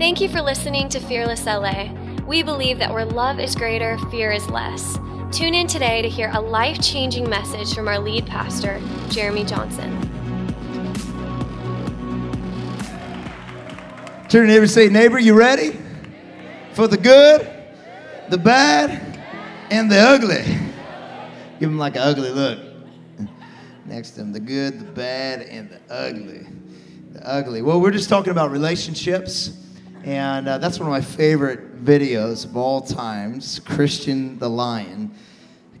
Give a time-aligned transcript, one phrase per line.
[0.00, 1.92] Thank you for listening to Fearless LA.
[2.26, 4.98] We believe that where love is greater, fear is less.
[5.30, 9.90] Tune in today to hear a life changing message from our lead pastor, Jeremy Johnson.
[14.22, 15.78] Turn to your neighbor say, Neighbor, you ready?
[16.72, 17.46] For the good,
[18.30, 19.22] the bad,
[19.70, 20.44] and the ugly.
[21.58, 22.58] Give him like an ugly look.
[23.84, 26.46] Next to him, the good, the bad, and the ugly.
[27.12, 27.60] The ugly.
[27.60, 29.58] Well, we're just talking about relationships.
[30.04, 35.12] And uh, that's one of my favorite videos of all times Christian the Lion.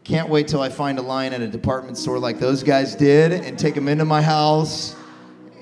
[0.04, 3.32] Can't wait till I find a lion at a department store like those guys did
[3.32, 4.96] and take him into my house,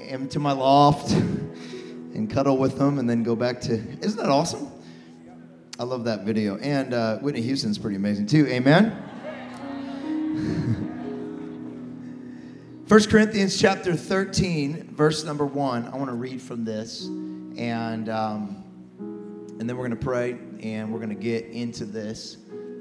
[0.08, 3.74] into my loft, and cuddle with them and then go back to.
[3.74, 4.70] Isn't that awesome?
[5.78, 6.56] I love that video.
[6.58, 8.46] And uh, Whitney Houston's pretty amazing too.
[8.48, 8.90] Amen?
[12.88, 15.86] 1 Corinthians chapter 13, verse number 1.
[15.86, 17.06] I want to read from this.
[17.58, 18.64] And, um,
[19.58, 22.36] and then we're going to pray and we're going to get into this.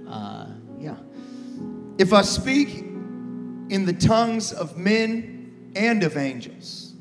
[0.08, 0.48] Uh,
[0.80, 0.96] yeah.
[1.98, 6.94] If I speak in the tongues of men and of angels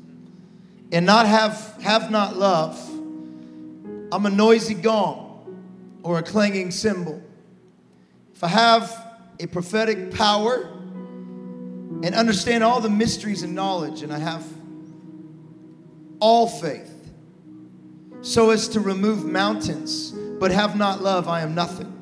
[0.91, 2.77] and not have, have not love,
[4.11, 7.21] I'm a noisy gong or a clanging cymbal.
[8.33, 10.63] If I have a prophetic power
[12.03, 14.45] and understand all the mysteries and knowledge, and I have
[16.19, 16.96] all faith,
[18.27, 21.93] so as to remove mountains, but have not love, I am nothing.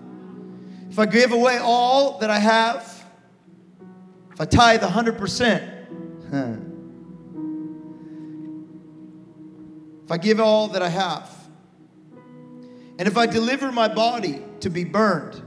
[0.90, 3.06] If I give away all that I have,
[4.32, 5.88] if I tithe 100%,
[6.32, 6.56] huh,
[10.04, 11.30] if I give all that I have,
[12.98, 15.44] and if I deliver my body to be burned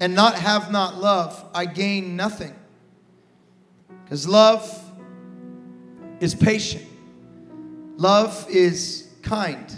[0.00, 2.54] and not have not love, I gain nothing.
[4.04, 4.64] Because love
[6.20, 6.86] is patient,
[7.98, 9.70] love is kind,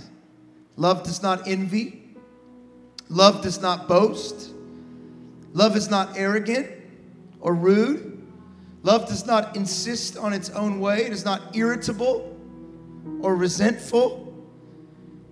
[0.81, 2.01] love does not envy,
[3.11, 4.51] love does not boast,
[5.53, 6.71] love is not arrogant
[7.39, 8.27] or rude,
[8.83, 12.35] love does not insist on its own way, it is not irritable
[13.21, 14.27] or resentful.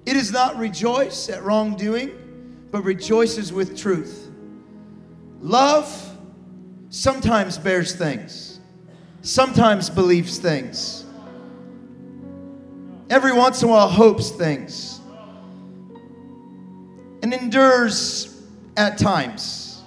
[0.05, 2.11] It does not rejoice at wrongdoing,
[2.71, 4.31] but rejoices with truth.
[5.41, 5.89] Love
[6.91, 8.61] sometimes bears things,
[9.23, 11.07] sometimes believes things,
[13.09, 14.98] every once in a while hopes things,
[17.23, 18.43] and endures
[18.77, 19.83] at times.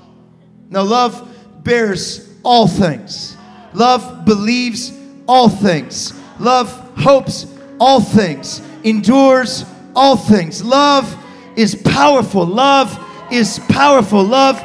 [0.69, 1.27] Now, love
[1.63, 3.37] bears all things,
[3.73, 4.91] love believes
[5.27, 7.45] all things, love hopes
[7.79, 9.65] all things, endures
[9.95, 10.63] all things.
[10.63, 11.15] Love
[11.55, 12.45] is powerful.
[12.45, 12.97] Love
[13.31, 14.23] is powerful.
[14.23, 14.63] Love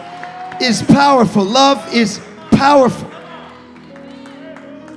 [0.61, 1.45] is powerful.
[1.45, 2.21] Love is
[2.53, 3.11] powerful.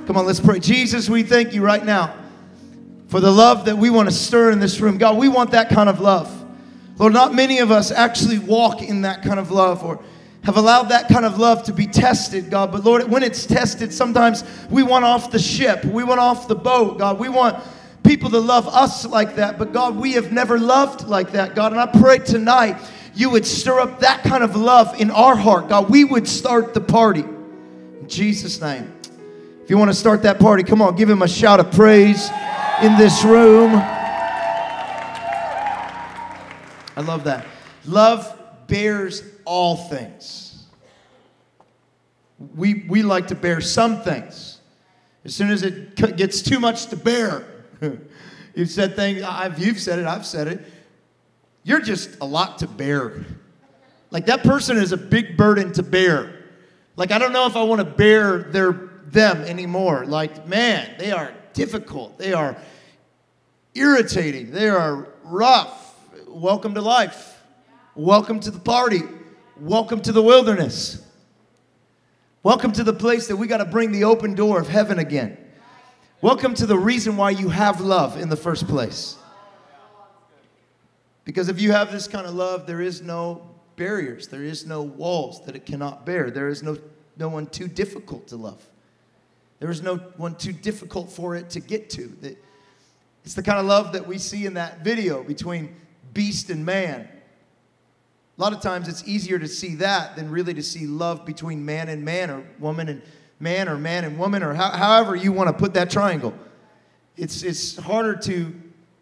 [0.05, 0.59] Come on, let's pray.
[0.59, 2.15] Jesus, we thank you right now
[3.07, 4.97] for the love that we want to stir in this room.
[4.97, 6.35] God, we want that kind of love.
[6.99, 10.03] Lord, not many of us actually walk in that kind of love or
[10.43, 12.71] have allowed that kind of love to be tested, God.
[12.71, 16.55] But Lord, when it's tested, sometimes we want off the ship, we want off the
[16.55, 17.17] boat, God.
[17.17, 17.63] We want
[18.03, 19.57] people to love us like that.
[19.57, 21.71] But God, we have never loved like that, God.
[21.71, 22.77] And I pray tonight
[23.15, 25.89] you would stir up that kind of love in our heart, God.
[25.89, 27.21] We would start the party.
[27.21, 28.93] In Jesus' name.
[29.63, 32.29] If you want to start that party, come on, give him a shout of praise
[32.81, 33.98] in this room.
[36.99, 37.45] I love that.
[37.85, 38.37] Love
[38.67, 40.65] bears all things.
[42.57, 44.59] We, we like to bear some things.
[45.23, 47.45] As soon as it gets too much to bear,
[48.53, 50.59] you've said things, I've, you've said it, I've said it.
[51.63, 53.23] You're just a lot to bear.
[54.11, 56.43] Like that person is a big burden to bear.
[56.97, 58.73] Like I don't know if I want to bear their
[59.07, 60.05] them anymore.
[60.05, 62.17] Like man, they are difficult.
[62.17, 62.57] They are
[63.73, 64.51] irritating.
[64.51, 65.88] They are rough.
[66.31, 67.41] Welcome to life.
[67.95, 69.01] Welcome to the party.
[69.59, 71.03] Welcome to the wilderness.
[72.43, 75.37] Welcome to the place that we got to bring the open door of heaven again.
[76.21, 79.17] Welcome to the reason why you have love in the first place.
[81.25, 84.83] Because if you have this kind of love, there is no barriers, there is no
[84.83, 86.29] walls that it cannot bear.
[86.29, 86.77] There is no,
[87.17, 88.63] no one too difficult to love.
[89.59, 92.37] There is no one too difficult for it to get to.
[93.25, 95.75] It's the kind of love that we see in that video between
[96.13, 97.07] beast and man.
[98.37, 101.65] A lot of times it's easier to see that than really to see love between
[101.65, 103.01] man and man or woman and
[103.39, 106.33] man or man and woman or how, however you want to put that triangle.
[107.17, 108.53] It's, it's harder to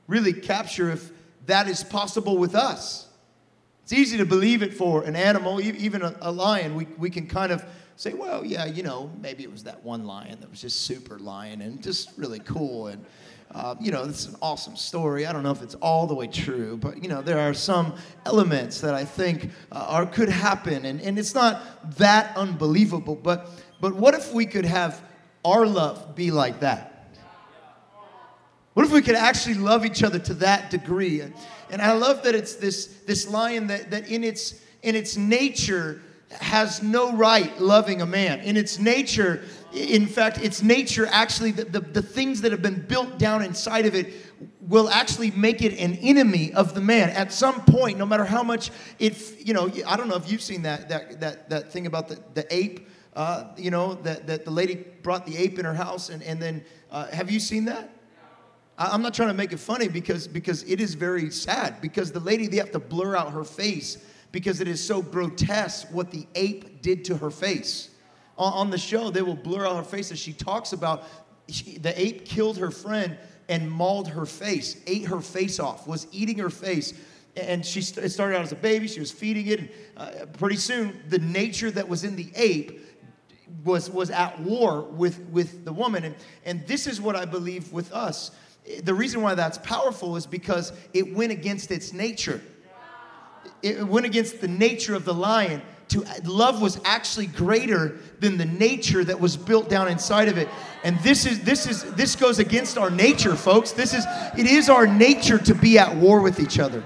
[0.08, 1.12] really capture if
[1.46, 3.08] that is possible with us.
[3.84, 6.76] It's easy to believe it for an animal, even a, a lion.
[6.76, 7.64] We, we can kind of
[7.96, 11.20] say, well, yeah, you know, maybe it was that one lion that was just super
[11.20, 12.88] lion and just really cool.
[12.88, 13.06] And
[13.52, 15.26] uh, you know, it's an awesome story.
[15.26, 17.96] I don't know if it's all the way true, but you know, there are some
[18.26, 21.62] elements that I think uh, are could happen, and, and it's not
[21.98, 23.16] that unbelievable.
[23.16, 23.50] But
[23.80, 25.02] but what if we could have
[25.46, 27.16] our love be like that?
[28.74, 31.22] What if we could actually love each other to that degree?
[31.22, 36.02] And I love that it's this this lion that that in its in its nature
[36.30, 38.42] has no right loving a man.
[38.42, 39.44] In its nature,
[39.74, 43.86] in fact, its nature actually, the, the, the, things that have been built down inside
[43.86, 44.14] of it
[44.62, 47.10] will actually make it an enemy of the man.
[47.10, 50.42] At some point, no matter how much it, you know, I don't know if you've
[50.42, 54.46] seen that, that, that, that thing about the, the ape, uh, you know, that, that
[54.46, 57.66] the lady brought the ape in her house, and, and then, uh, have you seen
[57.66, 57.90] that?
[58.78, 62.20] I'm not trying to make it funny because, because it is very sad because the
[62.20, 63.98] lady, they have to blur out her face
[64.32, 67.90] because it is so grotesque what the ape did to her face.
[68.38, 71.04] On the show, they will blur out her face as she talks about
[71.50, 73.18] she, the ape killed her friend
[73.50, 76.94] and mauled her face, ate her face off, was eating her face.
[77.36, 79.60] And she it started out as a baby, she was feeding it.
[79.60, 82.80] And, uh, pretty soon, the nature that was in the ape
[83.64, 86.04] was, was at war with, with the woman.
[86.04, 88.32] And, and this is what I believe with us.
[88.84, 92.42] The reason why that's powerful is because it went against its nature
[93.62, 98.46] it went against the nature of the lion to love was actually greater than the
[98.46, 100.50] nature that was built down inside of it.
[100.84, 103.72] And this is this is this goes against our nature folks.
[103.72, 104.06] This is
[104.38, 106.84] it is our nature to be at war with each other.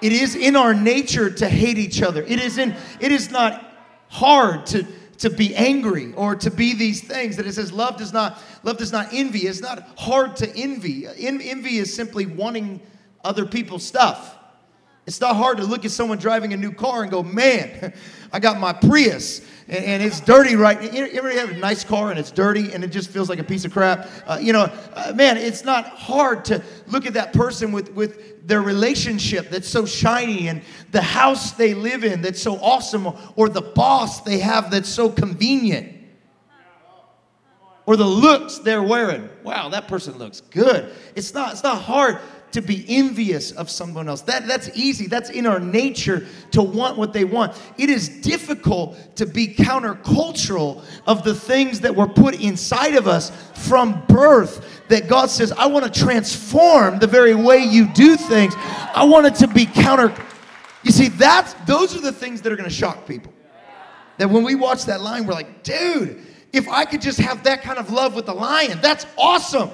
[0.00, 2.22] It is in our nature to hate each other.
[2.22, 3.72] It is in it is not
[4.08, 4.86] hard to
[5.18, 8.76] to be angry or to be these things that it says love does not love
[8.76, 9.40] does not envy.
[9.40, 11.06] It's not hard to envy.
[11.06, 12.80] Envy is simply wanting
[13.24, 14.36] other people's stuff
[15.06, 17.92] it's not hard to look at someone driving a new car and go, man,
[18.32, 22.10] I got my Prius and, and it's dirty right You ever have a nice car
[22.10, 24.08] and it's dirty and it just feels like a piece of crap?
[24.26, 28.46] Uh, you know, uh, man, it's not hard to look at that person with, with
[28.46, 33.48] their relationship that's so shiny and the house they live in that's so awesome or
[33.48, 35.90] the boss they have that's so convenient
[37.86, 39.28] or the looks they're wearing.
[39.42, 40.94] Wow, that person looks good.
[41.14, 42.18] It's not, it's not hard
[42.54, 44.22] to be envious of someone else.
[44.22, 45.08] That, that's easy.
[45.08, 47.60] That's in our nature to want what they want.
[47.78, 53.32] It is difficult to be countercultural of the things that were put inside of us
[53.66, 58.54] from birth that God says, I want to transform the very way you do things.
[58.56, 60.14] I want it to be counter.
[60.84, 63.32] You see, that's those are the things that are going to shock people.
[64.18, 67.62] That when we watch that line, we're like, dude, if I could just have that
[67.62, 69.70] kind of love with the lion, that's awesome.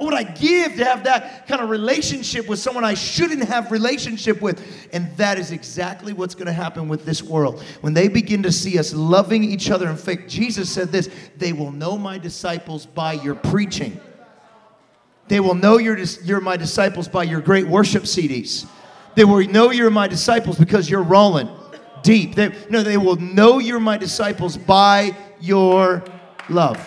[0.00, 3.70] What would I give to have that kind of relationship with someone I shouldn't have
[3.70, 4.88] relationship with?
[4.94, 7.62] And that is exactly what's going to happen with this world.
[7.82, 11.52] When they begin to see us loving each other in faith, Jesus said this, they
[11.52, 14.00] will know my disciples by your preaching.
[15.28, 18.66] They will know you're, you're my disciples by your great worship CDs.
[19.16, 21.50] They will know you're my disciples because you're rolling
[22.02, 22.36] deep.
[22.36, 26.02] They, no, they will know you're my disciples by your
[26.48, 26.78] love.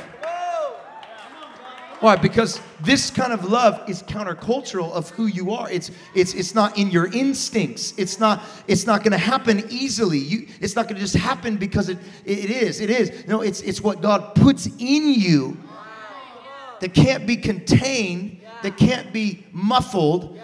[2.04, 2.18] Why?
[2.18, 5.72] Because this kind of love is countercultural of who you are.
[5.72, 7.94] It's it's it's not in your instincts.
[7.96, 10.18] It's not it's not going to happen easily.
[10.18, 12.82] You it's not going to just happen because it it is.
[12.82, 13.26] It is.
[13.26, 15.58] No, it's it's what God puts in you
[16.82, 20.38] that can't be contained, that can't be muffled.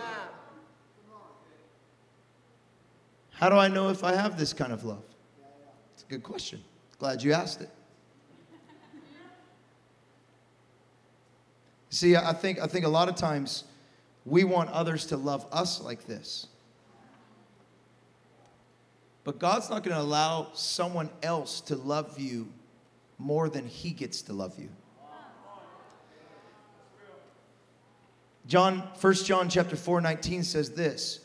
[3.32, 5.04] How do I know if I have this kind of love?
[5.94, 6.64] It's a good question.
[7.00, 7.70] Glad you asked it.
[11.90, 13.64] See, I think, I think a lot of times
[14.26, 16.48] we want others to love us like this.
[19.24, 22.48] But God's not going to allow someone else to love you
[23.18, 24.70] more than he gets to love you.
[28.48, 31.20] John 1 John chapter 4 19 says this,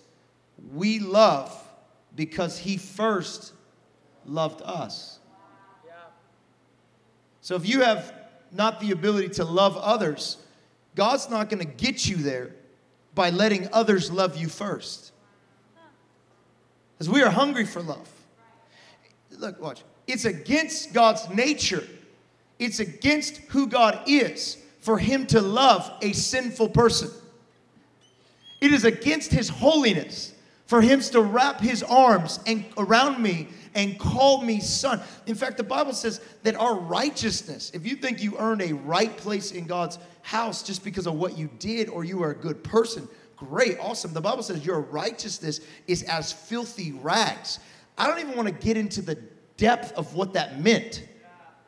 [0.73, 1.53] we love
[2.15, 3.53] because he first
[4.27, 5.19] loved us.
[7.41, 8.13] So if you have
[8.53, 10.39] not the ability to love others,
[10.95, 12.51] God's not going to get you there
[13.15, 15.13] by letting others love you first.
[16.93, 18.09] Because we are hungry for love.
[19.31, 19.83] Look, watch.
[20.07, 21.85] It's against God's nature,
[22.59, 27.11] it's against who God is for Him to love a sinful person.
[28.61, 30.34] It is against His holiness
[30.67, 35.01] for Him to wrap His arms and, around me and call me son.
[35.27, 39.15] In fact, the Bible says that our righteousness, if you think you earned a right
[39.17, 42.65] place in God's house just because of what you did or you are a good
[42.65, 43.07] person.
[43.37, 44.15] Great, awesome.
[44.15, 47.59] The Bible says your righteousness is as filthy rags.
[47.99, 49.17] I don't even want to get into the
[49.57, 51.07] depth of what that meant.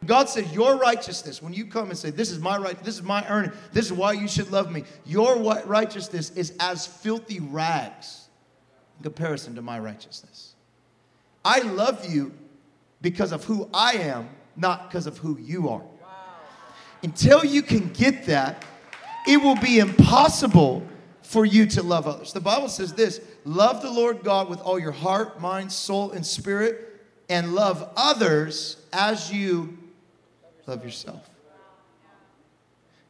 [0.07, 3.03] God said, Your righteousness, when you come and say, This is my right, this is
[3.03, 8.26] my earning, this is why you should love me, your righteousness is as filthy rags
[8.97, 10.55] in comparison to my righteousness.
[11.45, 12.33] I love you
[13.01, 15.83] because of who I am, not because of who you are.
[17.03, 18.65] Until you can get that,
[19.29, 20.87] it will be impossible
[21.23, 22.33] for you to love others.
[22.33, 26.25] The Bible says this love the Lord God with all your heart, mind, soul, and
[26.25, 29.77] spirit, and love others as you
[30.67, 31.29] love yourself.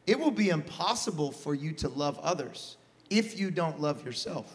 [0.05, 2.77] It will be impossible for you to love others
[3.09, 4.53] if you don't love yourself.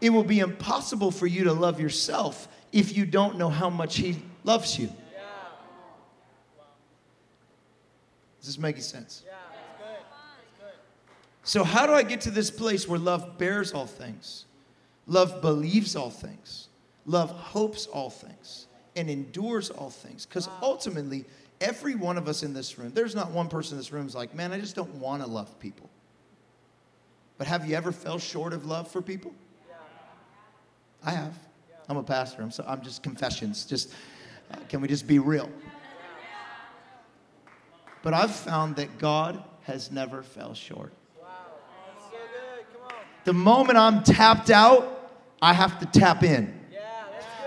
[0.00, 3.96] It will be impossible for you to love yourself if you don't know how much
[3.96, 4.90] He loves you.
[8.40, 9.22] Is this making sense?
[11.42, 14.44] So, how do I get to this place where love bears all things?
[15.06, 16.68] Love believes all things.
[17.06, 20.26] Love hopes all things and endures all things.
[20.26, 21.24] Because ultimately,
[21.60, 24.14] every one of us in this room, there's not one person in this room who's
[24.14, 25.88] like, man, I just don't want to love people.
[27.38, 29.32] But have you ever fell short of love for people?
[31.04, 31.38] I have.
[31.88, 32.42] I'm a pastor.
[32.42, 33.64] I'm, so, I'm just confessions.
[33.64, 33.92] Just
[34.52, 35.50] uh, can we just be real?
[38.02, 40.92] But I've found that God has never fell short.
[43.24, 45.10] The moment I'm tapped out,
[45.42, 46.54] I have to tap in.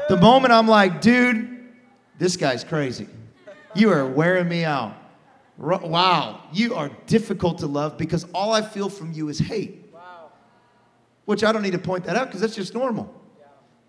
[0.10, 1.70] The moment I'm like, dude,
[2.18, 3.08] this guy's crazy.
[3.76, 4.96] You are wearing me out.
[5.58, 9.90] Wow, you are difficult to love because all I feel from you is hate.
[9.94, 10.32] Wow.
[11.26, 13.14] Which I don't need to point that out because that's just normal.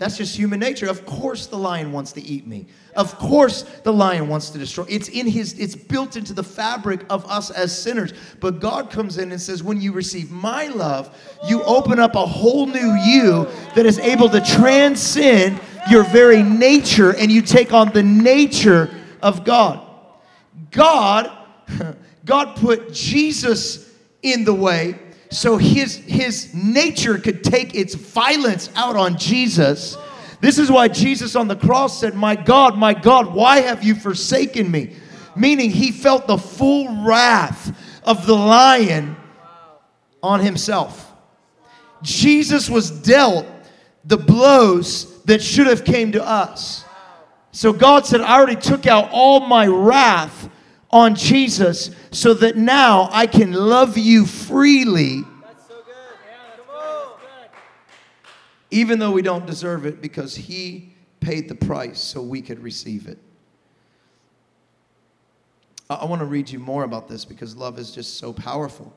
[0.01, 0.89] That's just human nature.
[0.89, 2.65] Of course the lion wants to eat me.
[2.97, 4.87] Of course the lion wants to destroy.
[4.89, 8.15] It's in his it's built into the fabric of us as sinners.
[8.41, 11.15] But God comes in and says when you receive my love,
[11.47, 17.15] you open up a whole new you that is able to transcend your very nature
[17.15, 18.89] and you take on the nature
[19.21, 19.87] of God.
[20.71, 21.31] God
[22.25, 24.99] God put Jesus in the way
[25.31, 29.97] so his, his nature could take its violence out on Jesus.
[30.41, 33.95] This is why Jesus on the cross said, My God, my God, why have you
[33.95, 34.97] forsaken me?
[35.37, 39.17] Meaning he felt the full wrath of the lion
[40.23, 41.13] on himself.
[42.03, 43.47] Jesus was dealt
[44.05, 46.85] the blows that should have came to us.
[47.53, 50.49] So God said, I already took out all my wrath
[50.91, 55.25] on Jesus so that now I can love you freely.
[58.73, 63.09] Even though we don't deserve it because He paid the price so we could receive
[63.09, 63.19] it.
[65.89, 68.95] I, I want to read you more about this because love is just so powerful.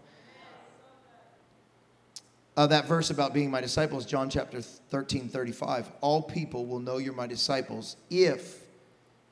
[2.56, 5.92] Uh, that verse about being my disciples, John chapter 13, 35.
[6.02, 8.60] All people will know you're my disciples if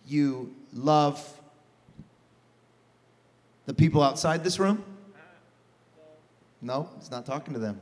[0.08, 1.41] you love
[3.65, 4.84] the people outside this room?
[6.62, 7.82] No, it's not talking to them.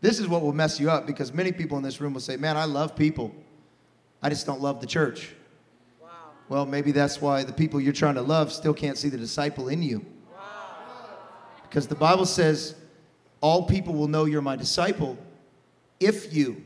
[0.00, 2.36] This is what will mess you up because many people in this room will say,
[2.36, 3.34] Man, I love people.
[4.22, 5.34] I just don't love the church.
[6.00, 6.08] Wow.
[6.48, 9.68] Well, maybe that's why the people you're trying to love still can't see the disciple
[9.68, 10.04] in you.
[10.32, 10.40] Wow.
[11.62, 12.74] Because the Bible says,
[13.40, 15.18] All people will know you're my disciple
[16.00, 16.62] if you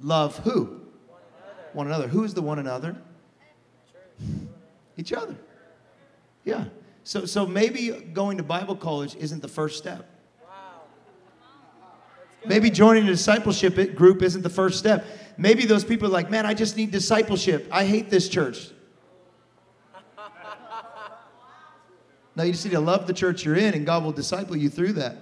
[0.00, 0.64] love who?
[0.64, 1.70] One another.
[1.72, 2.08] One another.
[2.08, 2.96] Who's the one another?
[4.96, 5.36] Each other.
[6.44, 6.64] Yeah.
[7.04, 10.08] So, so maybe going to Bible college isn't the first step.
[12.44, 15.04] Maybe joining a discipleship group isn't the first step.
[15.36, 17.68] Maybe those people are like, man, I just need discipleship.
[17.70, 18.70] I hate this church.
[22.34, 24.70] No, you just need to love the church you're in, and God will disciple you
[24.70, 25.18] through that.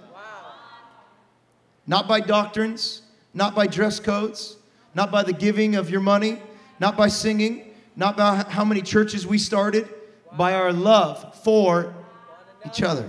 [1.85, 3.01] Not by doctrines,
[3.33, 4.55] not by dress codes,
[4.95, 6.37] not by the giving of your money,
[6.79, 9.89] not by singing, not by how many churches we started
[10.37, 11.93] by our love for
[12.65, 13.07] each other.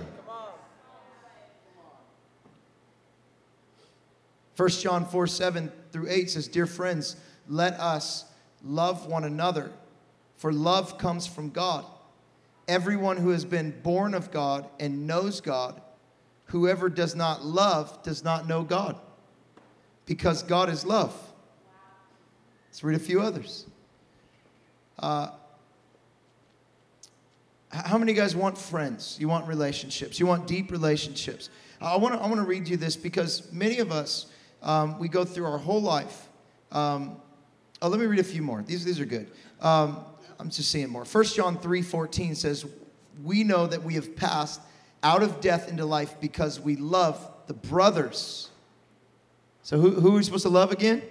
[4.55, 7.15] 1 John 4 7 through 8 says, Dear friends,
[7.47, 8.25] let us
[8.63, 9.71] love one another,
[10.37, 11.85] for love comes from God.
[12.67, 15.81] Everyone who has been born of God and knows God,
[16.45, 18.97] whoever does not love does not know God,
[20.05, 21.13] because God is love.
[22.67, 23.65] Let's read a few others.
[24.99, 25.29] Uh,
[27.73, 29.17] how many of you guys want friends?
[29.19, 30.19] You want relationships?
[30.19, 31.49] You want deep relationships?
[31.81, 34.27] I want to I want to read you this because many of us
[34.61, 36.29] um, we go through our whole life.
[36.71, 37.17] Um,
[37.81, 38.61] oh, let me read a few more.
[38.61, 39.29] These these are good.
[39.59, 40.05] Um,
[40.39, 41.03] I'm just seeing more.
[41.03, 42.65] 1 John 3 14 says,
[43.23, 44.61] We know that we have passed
[45.01, 48.49] out of death into life because we love the brothers.
[49.63, 51.01] So, who, who are we supposed to love again?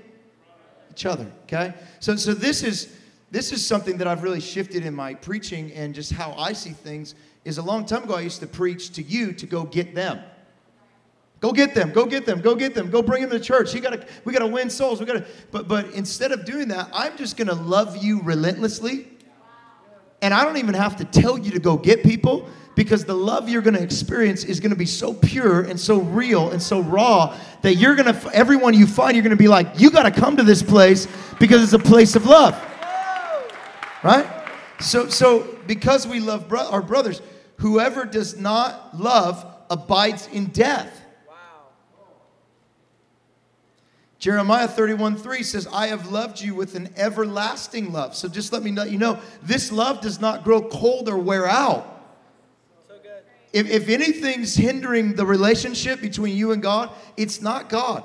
[0.91, 1.73] Each other, okay?
[2.01, 2.95] So, so this is
[3.33, 6.71] this is something that I've really shifted in my preaching and just how I see
[6.71, 7.15] things.
[7.47, 10.23] Is a long time ago I used to preach to you to go get them.
[11.41, 13.75] Go get them, go get them, go get them, go bring them to church.
[13.75, 15.01] You gotta, we gotta win souls.
[15.01, 19.09] We gotta, but but instead of doing that, I'm just gonna love you relentlessly.
[20.21, 23.49] And I don't even have to tell you to go get people because the love
[23.49, 26.81] you're going to experience is going to be so pure and so real and so
[26.81, 30.05] raw that you're going to everyone you find you're going to be like you got
[30.05, 31.07] to come to this place
[31.39, 32.55] because it's a place of love
[34.03, 34.27] right
[34.81, 37.23] so so because we love bro- our brothers
[37.57, 41.35] whoever does not love abides in death Wow.
[44.19, 48.15] Jeremiah 31 3 says, I have loved you with an everlasting love.
[48.15, 51.49] So just let me know, you know, this love does not grow cold or wear
[51.49, 52.05] out.
[52.87, 52.95] So
[53.53, 58.05] If, if anything's hindering the relationship between you and God, it's not God.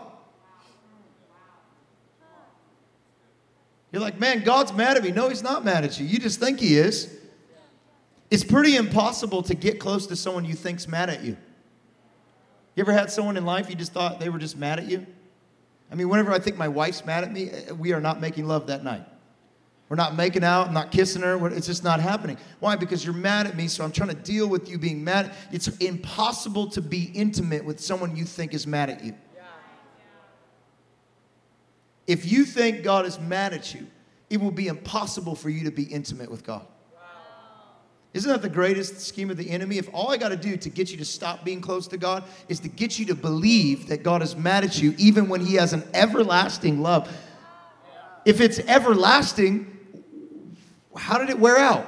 [3.92, 5.12] You're like, man, God's mad at me.
[5.12, 6.06] No, he's not mad at you.
[6.06, 7.14] You just think he is.
[8.30, 11.38] It's pretty impossible to get close to someone you think's mad at you.
[12.76, 15.06] You ever had someone in life you just thought they were just mad at you?
[15.92, 18.46] I mean, whenever I think my wife's mad at me, eh, we are not making
[18.46, 19.06] love that night.
[19.90, 21.48] We're not making out, I'm not kissing her.
[21.48, 22.38] It's just not happening.
[22.60, 22.76] Why?
[22.76, 25.32] Because you're mad at me, so I'm trying to deal with you being mad.
[25.54, 29.14] It's impossible to be intimate with someone you think is mad at you.
[32.08, 33.86] If you think God is mad at you,
[34.30, 36.66] it will be impossible for you to be intimate with God.
[38.14, 39.78] Isn't that the greatest scheme of the enemy?
[39.78, 42.24] If all I got to do to get you to stop being close to God
[42.48, 45.56] is to get you to believe that God is mad at you, even when He
[45.56, 47.16] has an everlasting love.
[48.26, 49.78] If it's everlasting,
[50.96, 51.88] how did it wear out?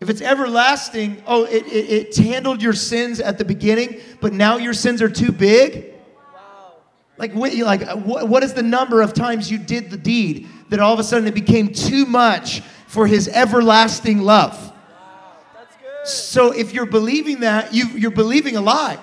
[0.00, 4.56] If it's everlasting, oh, it, it, it, handled your sins at the beginning, but now
[4.56, 5.91] your sins are too big?
[7.22, 10.80] Like, what, like what, what is the number of times you did the deed that
[10.80, 14.72] all of a sudden it became too much for his everlasting love?
[16.04, 18.98] So if you're believing that, you, you're believing a lie.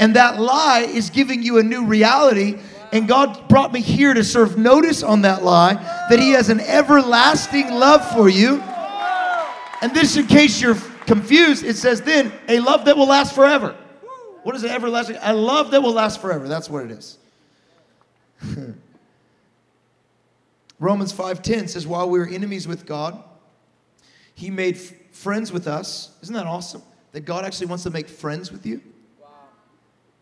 [0.00, 2.58] And that lie is giving you a new reality
[2.90, 5.74] and God brought me here to serve notice on that lie
[6.08, 8.62] that He has an everlasting love for you.
[9.82, 13.76] And this, in case you're confused, it says then a love that will last forever.
[14.42, 15.18] What is an everlasting?
[15.20, 16.48] A love that will last forever.
[16.48, 17.18] That's what it is.
[20.78, 23.22] Romans 5:10 says while we were enemies with God,
[24.34, 26.16] he made f- friends with us.
[26.22, 26.82] Isn't that awesome?
[27.12, 28.80] That God actually wants to make friends with you?
[29.20, 29.28] Wow.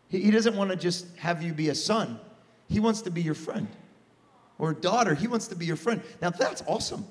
[0.08, 2.20] He, he doesn't want to just have you be a son.
[2.68, 3.68] He wants to be your friend.
[4.58, 6.02] Or daughter, he wants to be your friend.
[6.20, 7.06] Now that's awesome.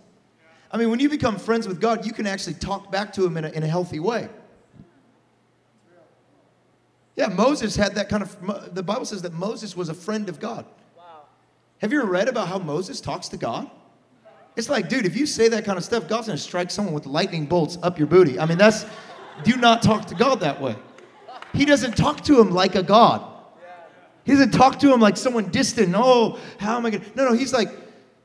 [0.72, 3.38] I mean, when you become friends with God, you can actually talk back to him
[3.38, 4.30] in a, in a healthy way.
[7.16, 10.40] Yeah, Moses had that kind of, the Bible says that Moses was a friend of
[10.40, 10.66] God.
[11.80, 11.84] Wow.
[11.84, 13.70] Have you ever read about how Moses talks to God?
[14.56, 17.06] It's like, dude, if you say that kind of stuff, God's gonna strike someone with
[17.06, 18.40] lightning bolts up your booty.
[18.40, 18.86] I mean, that's,
[19.44, 20.76] do not talk to God that way.
[21.54, 23.26] He doesn't talk to him like a God.
[24.26, 25.94] He doesn't talk to him like someone distant.
[25.96, 27.02] Oh, how am I to?
[27.16, 27.70] No, no, he's like,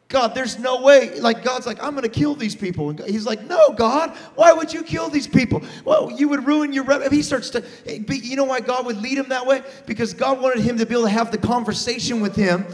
[0.08, 1.18] God, there's no way.
[1.18, 2.90] Like, God's like, I'm to kill these people.
[2.90, 5.62] And he's like, No, God, why would you kill these people?
[5.84, 7.10] Well, you would ruin your rep.
[7.10, 9.62] He starts to, you know why God would lead him that way?
[9.86, 12.66] Because God wanted him to be able to have the conversation with him.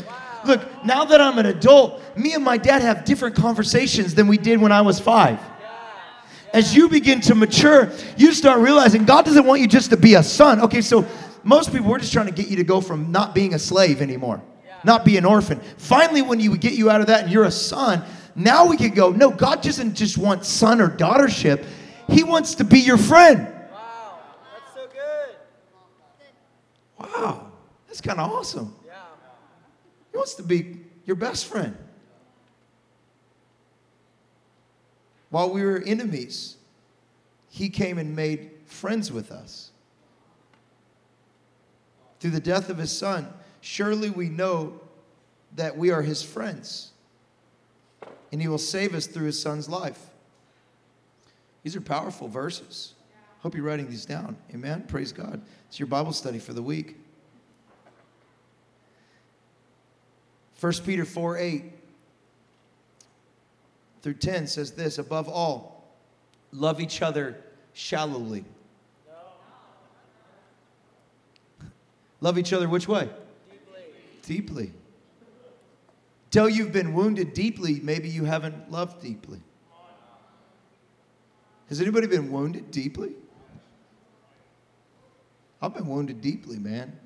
[0.45, 4.39] Look, now that I'm an adult, me and my dad have different conversations than we
[4.39, 5.39] did when I was five.
[6.53, 10.15] As you begin to mature, you start realizing God doesn't want you just to be
[10.15, 10.61] a son.
[10.63, 11.07] Okay, so
[11.45, 14.03] most people, we're just trying to get you to go from not being a slave
[14.03, 14.43] anymore,
[14.85, 15.61] not be an orphan.
[15.77, 18.03] Finally, when you would get you out of that and you're a son,
[18.35, 21.65] now we can go, no, God doesn't just want son or daughtership,
[22.09, 23.47] He wants to be your friend.
[23.73, 24.19] Wow,
[24.55, 25.37] that's so good.
[26.99, 27.53] Wow,
[27.87, 28.75] that's kind of awesome.
[30.11, 31.77] He wants to be your best friend.
[35.31, 36.57] While we were enemies,
[37.49, 39.71] He came and made friends with us
[42.21, 44.79] through the death of his son, surely we know
[45.57, 46.93] that we are his friends,
[48.31, 50.11] and he will save us through his son's life.
[51.63, 52.95] These are powerful verses.
[53.41, 54.37] Hope you're writing these down.
[54.55, 54.85] Amen.
[54.87, 55.41] Praise God.
[55.69, 57.00] It's your Bible study for the week.
[60.61, 61.65] 1 Peter 4 8
[64.03, 65.85] through 10 says this above all,
[66.53, 67.37] love each other
[67.73, 68.45] shallowly
[72.21, 73.09] Love each other which way?
[73.51, 73.83] Deeply.
[74.23, 74.73] Deeply.
[76.31, 79.41] Till you've been wounded deeply, maybe you haven't loved deeply.
[81.69, 83.15] Has anybody been wounded deeply?
[85.63, 87.00] I've been wounded deeply, man.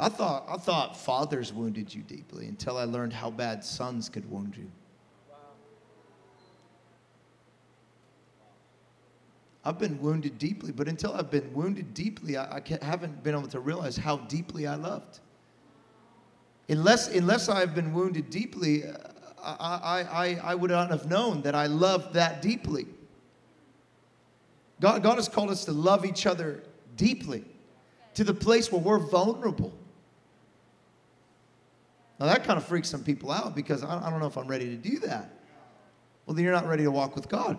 [0.00, 4.30] I thought, I thought fathers wounded you deeply until I learned how bad sons could
[4.30, 4.70] wound you.
[9.64, 13.48] I've been wounded deeply, but until I've been wounded deeply, I, I haven't been able
[13.48, 15.18] to realize how deeply I loved.
[16.68, 18.94] Unless, unless I've been wounded deeply, uh,
[19.42, 22.86] I, I, I, I would not have known that I loved that deeply.
[24.80, 26.62] God, God has called us to love each other
[26.96, 27.44] deeply
[28.14, 29.72] to the place where we're vulnerable.
[32.18, 34.48] Now, that kind of freaks some people out because I, I don't know if I'm
[34.48, 35.30] ready to do that.
[36.26, 37.58] Well, then you're not ready to walk with God.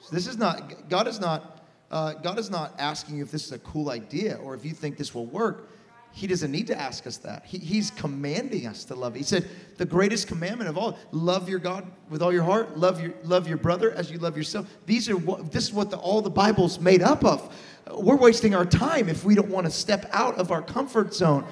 [0.00, 3.44] So this is not, God is not, uh, God is not asking you if this
[3.46, 5.70] is a cool idea or if you think this will work.
[6.12, 7.44] He doesn't need to ask us that.
[7.44, 9.14] He, he's commanding us to love.
[9.14, 13.00] He said, the greatest commandment of all, love your God with all your heart, love
[13.00, 14.66] your, love your brother as you love yourself.
[14.86, 17.54] These are what, this is what the, all the Bible's made up of.
[17.92, 21.46] We're wasting our time if we don't want to step out of our comfort zone.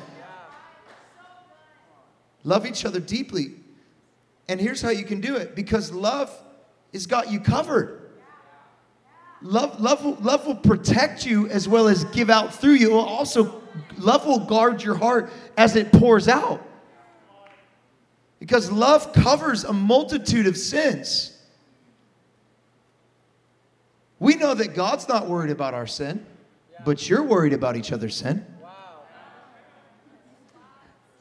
[2.44, 3.54] Love each other deeply.
[4.48, 6.32] And here's how you can do it because love
[6.92, 7.97] has got you covered.
[9.40, 12.90] Love, love, will, love will protect you as well as give out through you.
[12.90, 13.62] Will also,
[13.96, 16.64] love will guard your heart as it pours out.
[18.40, 21.36] Because love covers a multitude of sins.
[24.18, 26.24] We know that God's not worried about our sin,
[26.84, 28.44] but you're worried about each other's sin.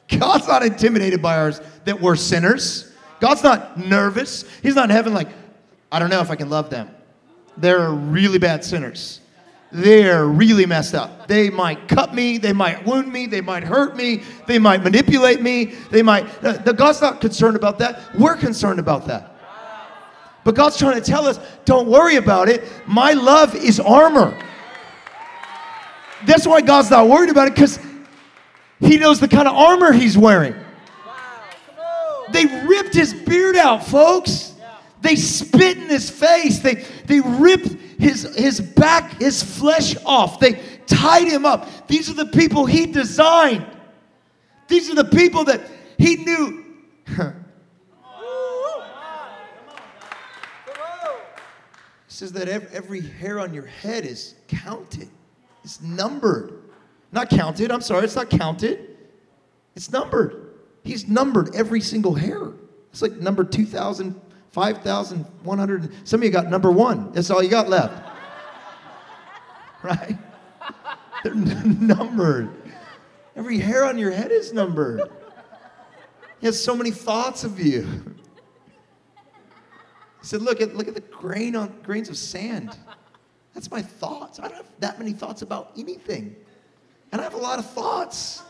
[0.08, 2.92] God's not intimidated by ours that we're sinners.
[3.20, 4.44] God's not nervous.
[4.62, 5.28] He's not in heaven like,
[5.92, 6.90] I don't know if I can love them.
[7.60, 9.20] They're really bad sinners.
[9.70, 11.28] They're really messed up.
[11.28, 15.42] They might cut me, they might wound me, they might hurt me, they might manipulate
[15.42, 16.26] me, they might.
[16.42, 18.00] Uh, the God's not concerned about that.
[18.16, 19.34] We're concerned about that.
[20.44, 22.64] But God's trying to tell us, don't worry about it.
[22.86, 24.38] My love is armor.
[26.24, 27.78] That's why God's not worried about it because
[28.80, 30.54] He knows the kind of armor He's wearing.
[32.30, 34.47] They ripped His beard out, folks.
[35.00, 36.58] They spit in His face.
[36.60, 40.38] They, they ripped his, his back, his flesh off.
[40.38, 41.88] They tied him up.
[41.88, 43.66] These are the people He designed.
[44.68, 45.62] These are the people that
[45.98, 46.64] He knew.
[52.06, 55.08] Says that ev- every hair on your head is counted,
[55.62, 56.54] it's numbered.
[57.10, 58.96] Not counted, I'm sorry, it's not counted,
[59.74, 60.54] it's numbered.
[60.84, 62.52] He's numbered every single hair.
[62.90, 64.20] It's like number 2,000,
[64.58, 66.08] 5,100.
[66.08, 67.12] Some of you got number one.
[67.12, 68.06] That's all you got left.
[69.80, 70.18] Right?
[71.22, 72.50] They're n- numbered.
[73.36, 75.02] Every hair on your head is numbered.
[76.40, 77.82] He has so many thoughts of you.
[80.20, 82.76] He said, look at, look at the grain on, grains of sand.
[83.54, 84.40] That's my thoughts.
[84.40, 86.34] I don't have that many thoughts about anything.
[87.12, 88.42] And I have a lot of thoughts.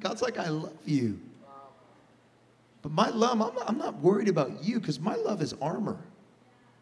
[0.00, 1.20] God's like, I love you.
[2.88, 5.98] But my love, I'm not, I'm not worried about you because my love is armor.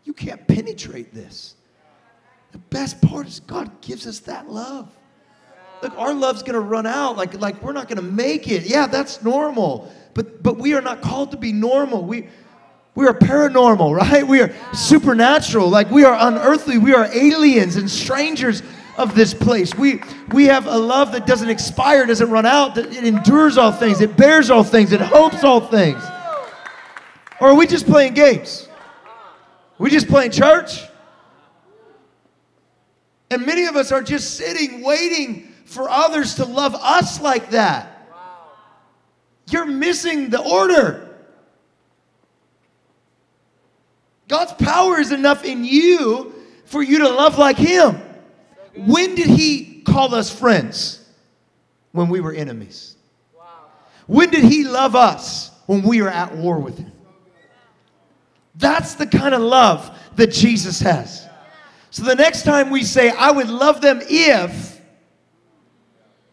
[0.05, 1.57] You can't penetrate this.
[2.53, 4.89] The best part is God gives us that love.
[5.83, 7.17] Look, our love's gonna run out.
[7.17, 8.67] Like, like we're not gonna make it.
[8.67, 9.93] Yeah, that's normal.
[10.15, 12.05] But but we are not called to be normal.
[12.05, 12.29] We
[12.95, 14.27] we are paranormal, right?
[14.27, 15.69] We are supernatural.
[15.69, 16.79] Like we are unearthly.
[16.79, 18.63] We are aliens and strangers
[18.97, 19.75] of this place.
[19.75, 20.01] We
[20.33, 24.01] we have a love that doesn't expire, doesn't run out, that it endures all things,
[24.01, 26.03] it bears all things, it hopes all things.
[27.41, 28.69] Or are we just playing games?
[29.79, 30.81] we just playing church?
[33.31, 38.09] And many of us are just sitting, waiting for others to love us like that.
[39.51, 41.03] You're missing the order.
[44.29, 48.01] God's power is enough in you for you to love like Him.
[48.77, 51.03] When did He call us friends?
[51.93, 52.97] When we were enemies.
[54.07, 55.51] When did He love us?
[55.67, 56.93] When we were at war with Him.
[58.55, 61.27] That's the kind of love that Jesus has.
[61.91, 64.81] So the next time we say, I would love them if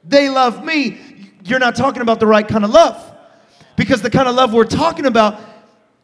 [0.03, 0.99] they love me,
[1.45, 3.11] you're not talking about the right kind of love.
[3.75, 5.39] Because the kind of love we're talking about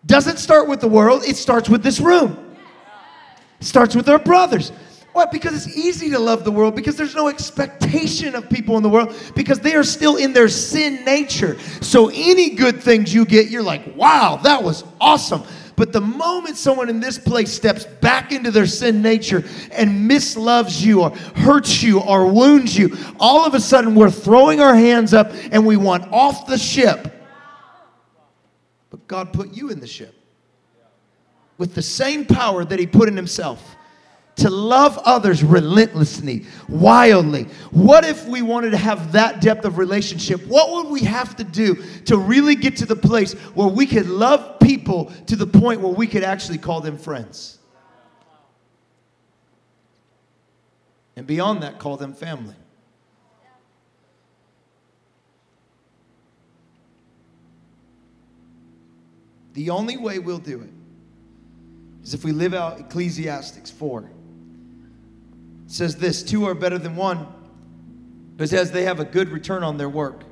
[0.05, 2.55] doesn't start with the world, it starts with this room.
[3.59, 4.71] It starts with our brothers.
[5.31, 8.89] Because it's easy to love the world because there's no expectation of people in the
[8.89, 11.59] world because they are still in their sin nature.
[11.81, 15.43] So any good things you get, you're like, wow, that was awesome.
[15.75, 20.85] But the moment someone in this place steps back into their sin nature and misloves
[20.85, 25.13] you or hurts you or wounds you, all of a sudden we're throwing our hands
[25.13, 27.07] up and we want off the ship.
[28.89, 30.13] But God put you in the ship
[31.57, 33.77] with the same power that He put in Himself
[34.39, 37.43] to love others relentlessly, wildly.
[37.71, 40.45] What if we wanted to have that depth of relationship?
[40.47, 41.75] What would we have to do
[42.05, 45.91] to really get to the place where we could love people to the point where
[45.91, 47.59] we could actually call them friends?
[51.15, 52.55] And beyond that, call them family.
[59.53, 60.69] The only way we'll do it
[62.03, 64.09] is if we live out Ecclesiastics 4.
[65.69, 67.27] Says this two are better than one
[68.35, 70.23] because as they have a good return on their work.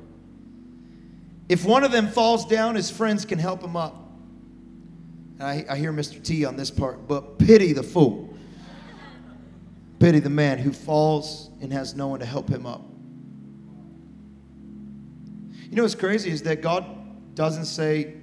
[1.48, 4.10] If one of them falls down, his friends can help him up.
[5.38, 6.20] I, I hear Mr.
[6.22, 8.36] T on this part, but pity the fool.
[10.00, 12.82] Pity the man who falls and has no one to help him up.
[15.70, 16.84] You know what's crazy is that God
[17.36, 18.14] doesn't say,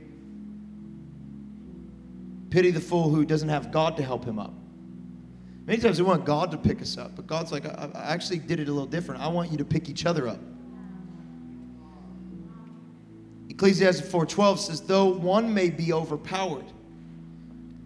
[2.49, 4.53] Pity the fool who doesn't have God to help him up.
[5.65, 8.39] Many times we want God to pick us up, but God's like, I, I actually
[8.39, 9.21] did it a little different.
[9.21, 10.39] I want you to pick each other up.
[13.49, 16.65] Ecclesiastes 4:12 says, though one may be overpowered,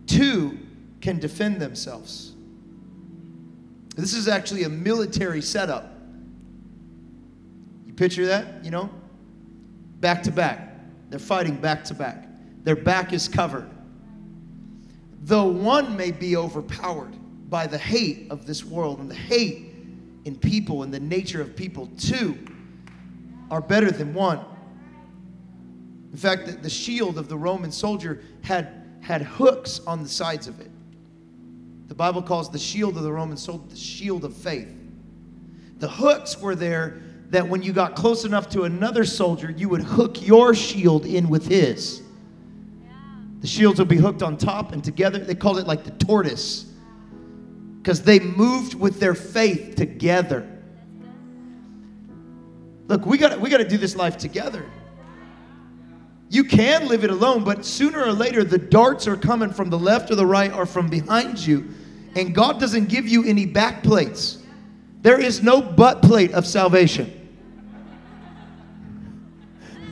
[0.08, 0.58] two
[1.00, 2.34] can defend themselves.
[3.96, 5.94] This is actually a military setup.
[7.86, 8.90] You picture that, you know?
[10.00, 10.76] Back to back.
[11.10, 12.28] They're fighting back to back.
[12.64, 13.70] Their back is covered.
[15.22, 17.16] Though one may be overpowered
[17.50, 19.74] by the hate of this world and the hate
[20.26, 22.38] in people and the nature of people, two
[23.50, 24.40] are better than one.
[26.12, 30.48] In fact, the, the shield of the Roman soldier had, had hooks on the sides
[30.48, 30.70] of it.
[31.88, 34.68] The Bible calls the shield of the Roman soldier the shield of faith.
[35.78, 39.82] The hooks were there that when you got close enough to another soldier, you would
[39.82, 42.02] hook your shield in with his.
[43.42, 45.20] The shields would be hooked on top and together.
[45.20, 46.66] They called it like the tortoise
[47.82, 50.48] because they moved with their faith together.
[52.88, 54.66] Look, we got we got to do this life together.
[56.30, 59.80] You can live it alone, but sooner or later the darts are coming from the
[59.80, 61.70] left or the right or from behind you,
[62.16, 64.40] and God doesn't give you any back plates.
[65.02, 67.16] There is no butt plate of salvation.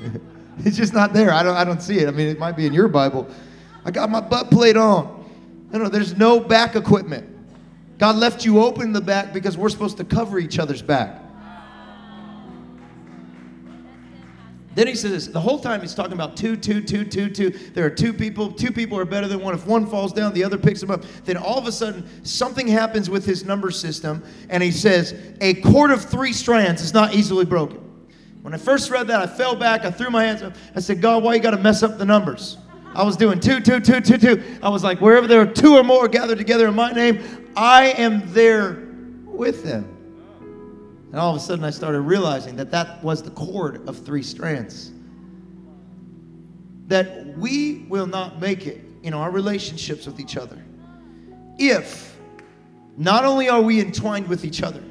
[0.65, 1.31] It's just not there.
[1.31, 2.07] I don't, I don't see it.
[2.07, 3.29] I mean, it might be in your Bible.
[3.85, 5.23] I got my butt plate on.
[5.71, 7.36] No, no, there's no back equipment.
[7.97, 11.23] God left you open in the back because we're supposed to cover each other's back.
[14.75, 17.49] Then he says the whole time he's talking about two, two, two, two, two.
[17.49, 18.51] There are two people.
[18.51, 19.55] Two people are better than one.
[19.55, 21.03] If one falls down, the other picks him up.
[21.25, 25.55] Then all of a sudden, something happens with his number system, and he says, a
[25.61, 27.79] cord of three strands is not easily broken.
[28.43, 29.83] When I first read that, I fell back.
[29.83, 30.55] I threw my hands up.
[30.75, 32.57] I said, God, why you got to mess up the numbers?
[32.97, 34.43] I was doing two, two, two, two, two.
[34.61, 37.89] I was like, wherever there are two or more gathered together in my name, I
[37.89, 38.87] am there
[39.23, 39.93] with them.
[41.11, 44.23] And all of a sudden, I started realizing that that was the cord of three
[44.23, 44.91] strands.
[46.87, 50.61] That we will not make it in our relationships with each other
[51.57, 52.17] if
[52.97, 54.83] not only are we entwined with each other,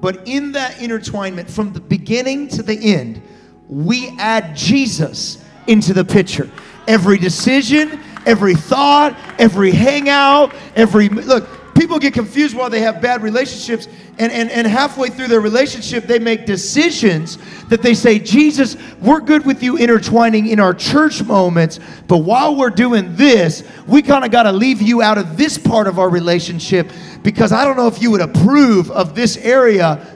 [0.00, 3.22] but in that intertwinement, from the beginning to the end,
[3.68, 6.50] we add Jesus into the picture.
[6.88, 13.22] Every decision, every thought, every hangout, every look, people get confused while they have bad
[13.22, 18.76] relationships and, and, and halfway through their relationship they make decisions that they say jesus
[19.00, 24.02] we're good with you intertwining in our church moments but while we're doing this we
[24.02, 26.90] kind of got to leave you out of this part of our relationship
[27.22, 30.06] because i don't know if you would approve of this area.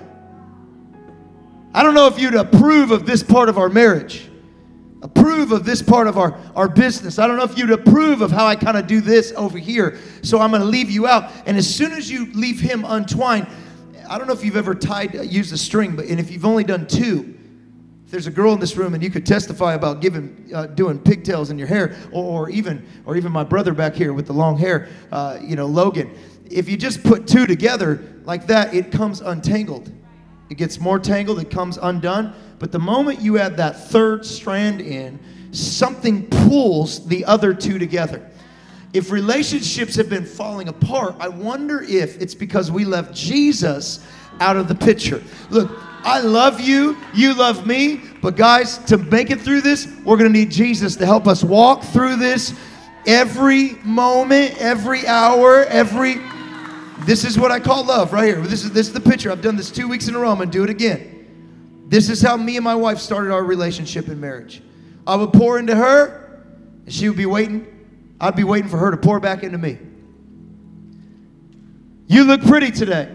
[1.75, 4.31] I don't know if you'd approve of this part of our marriage
[5.07, 7.19] approve of this part of our, our business.
[7.19, 9.99] I don't know if you'd approve of how I kind of do this over here.
[10.23, 11.33] So I'm going to leave you out.
[11.47, 13.47] And as soon as you leave him untwined,
[14.09, 16.45] I don't know if you've ever tied, uh, used a string, but and if you've
[16.45, 17.39] only done two,
[18.05, 20.99] if there's a girl in this room and you could testify about giving, uh, doing
[20.99, 24.33] pigtails in your hair, or, or, even, or even my brother back here with the
[24.33, 26.17] long hair, uh, you know, Logan.
[26.51, 29.91] If you just put two together like that, it comes untangled.
[30.49, 31.41] It gets more tangled.
[31.41, 32.35] It comes undone.
[32.59, 35.19] But the moment you add that third strand in,
[35.53, 38.31] something pulls the other two together.
[38.93, 44.07] If relationships have been falling apart, I wonder if it's because we left Jesus
[44.41, 45.23] out of the picture.
[45.51, 45.71] Look,
[46.03, 50.31] I love you, you love me, but guys, to make it through this, we're gonna
[50.31, 52.55] need Jesus to help us walk through this
[53.07, 56.21] every moment, every hour, every.
[57.01, 58.41] This is what I call love right here.
[58.41, 59.31] This is this is the picture.
[59.31, 60.31] I've done this two weeks in a row.
[60.31, 61.85] I'm gonna do it again.
[61.89, 64.63] This is how me and my wife started our relationship in marriage.
[65.07, 66.43] I would pour into her,
[66.85, 67.67] and she would be waiting.
[68.21, 69.79] I'd be waiting for her to pour back into me.
[72.09, 73.09] You look pretty today.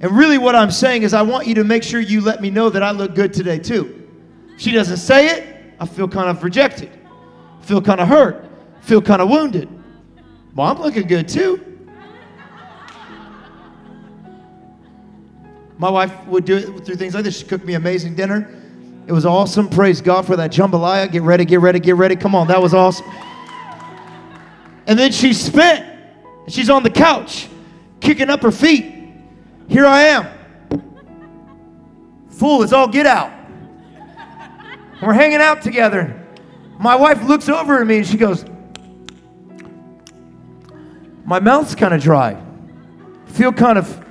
[0.00, 2.50] And really, what I'm saying is, I want you to make sure you let me
[2.50, 4.08] know that I look good today, too.
[4.56, 6.90] She doesn't say it, I feel kind of rejected,
[7.62, 8.44] feel kind of hurt,
[8.82, 9.68] feel kind of wounded.
[10.54, 11.71] Well, I'm looking good, too.
[15.82, 17.40] My wife would do it through things like this.
[17.40, 18.48] She cooked me amazing dinner.
[19.08, 19.68] It was awesome.
[19.68, 21.10] Praise God for that jambalaya.
[21.10, 22.14] Get ready, get ready, get ready.
[22.14, 23.04] Come on, that was awesome.
[24.86, 25.84] And then she spent.
[26.46, 27.48] She's on the couch,
[27.98, 28.94] kicking up her feet.
[29.66, 30.28] Here I am.
[32.30, 33.32] Fool, as all get out.
[35.02, 36.24] We're hanging out together.
[36.78, 38.44] My wife looks over at me and she goes,
[41.24, 42.40] My mouth's kind of dry.
[43.26, 44.02] Feel kind of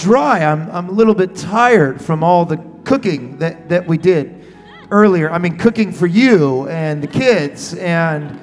[0.00, 0.44] dry.
[0.44, 4.44] I'm, I'm a little bit tired from all the cooking that, that we did
[4.90, 5.30] earlier.
[5.30, 7.74] I mean, cooking for you and the kids.
[7.74, 8.40] And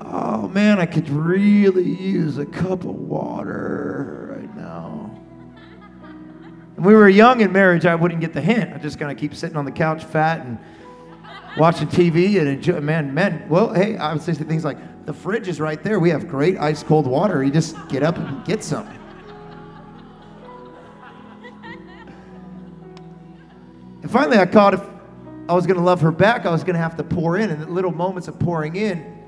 [0.00, 5.10] oh man, I could really use a cup of water right now.
[6.76, 8.72] When we were young in marriage, I wouldn't get the hint.
[8.72, 10.58] I just kind of keep sitting on the couch, fat and
[11.58, 12.80] watching TV and enjoy.
[12.80, 13.46] Man, men.
[13.48, 15.98] Well, hey, I would say things like the fridge is right there.
[16.00, 17.42] We have great ice cold water.
[17.42, 18.88] You just get up and get some.
[24.10, 24.82] And finally, I caught if
[25.48, 27.48] I was going to love her back, I was going to have to pour in.
[27.48, 29.22] And little moments of pouring in,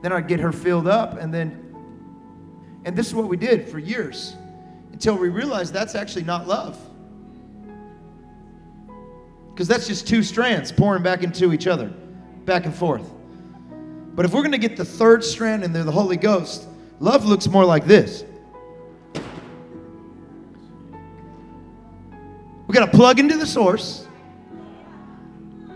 [0.00, 1.18] then I'd get her filled up.
[1.18, 4.34] And then, and this is what we did for years
[4.92, 6.80] until we realized that's actually not love.
[9.52, 11.88] Because that's just two strands pouring back into each other,
[12.46, 13.06] back and forth.
[14.14, 16.66] But if we're going to get the third strand in there, the Holy Ghost,
[17.00, 18.24] love looks more like this.
[22.76, 24.06] Got to plug into the source.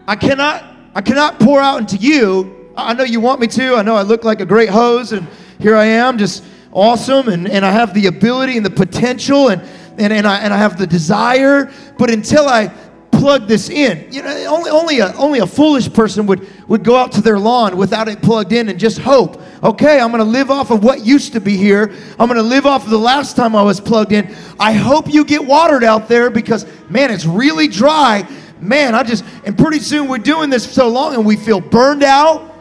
[0.07, 2.73] I cannot I cannot pour out into you.
[2.77, 3.77] I know you want me to.
[3.77, 5.27] I know I look like a great hose and
[5.59, 9.63] here I am just awesome and, and I have the ability and the potential and,
[9.99, 11.73] and, and, I, and I have the desire.
[11.97, 12.73] But until I
[13.13, 14.13] plug this in.
[14.13, 17.39] You know, only, only, a, only a foolish person would, would go out to their
[17.39, 21.05] lawn without it plugged in and just hope, okay, I'm to live off of what
[21.05, 21.95] used to be here.
[22.19, 24.35] I'm to live off of the last time I was plugged in.
[24.59, 28.27] I hope you get watered out there because, man, it's really dry.
[28.61, 32.03] Man, I just, and pretty soon we're doing this so long and we feel burned
[32.03, 32.55] out.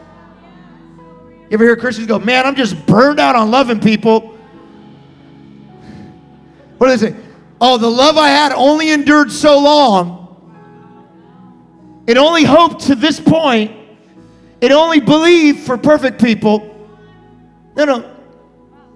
[1.48, 4.36] You ever hear Christians go, man, I'm just burned out on loving people?
[6.78, 7.16] What do they say?
[7.60, 10.20] Oh, the love I had only endured so long
[12.10, 13.70] it only hoped to this point.
[14.60, 16.69] It only believed for perfect people.
[17.76, 18.16] No, no.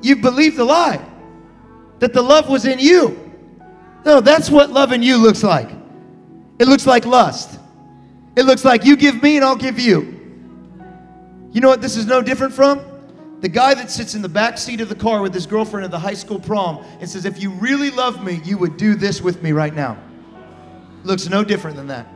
[0.03, 1.05] You believed the lie
[2.01, 3.21] that the love was in you.
[4.05, 5.71] No, that's what love in you looks like.
[6.59, 7.59] It looks like lust.
[8.37, 10.21] It looks like you give me and I'll give you.
[11.53, 12.81] You know what this is no different from?
[13.41, 15.91] The guy that sits in the back seat of the car with his girlfriend at
[15.91, 19.21] the high school prom and says, If you really love me, you would do this
[19.21, 19.97] with me right now.
[21.05, 22.07] Looks no different than that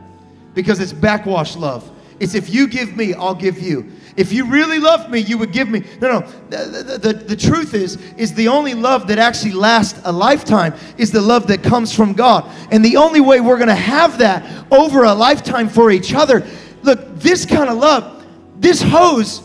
[0.53, 1.89] because it's backwash love.
[2.19, 3.91] It's if you give me, I'll give you.
[4.19, 5.81] If you really love me, you would give me.
[6.01, 6.27] No, no.
[6.49, 10.73] The, the, the, the, truth is, is the only love that actually lasts a lifetime
[10.97, 12.43] is the love that comes from God.
[12.69, 16.45] And the only way we're going to have that over a lifetime for each other,
[16.81, 18.25] look, this kind of love,
[18.57, 19.41] this hose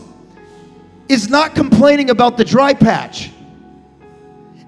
[1.07, 3.31] is not complaining about the dry patch.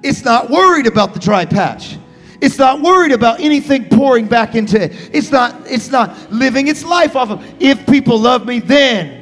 [0.04, 1.98] It's not worried about the dry patch.
[2.39, 5.10] It's not worried about anything pouring back into it.
[5.12, 9.16] It's not, it's not living its life off of, if people love me, then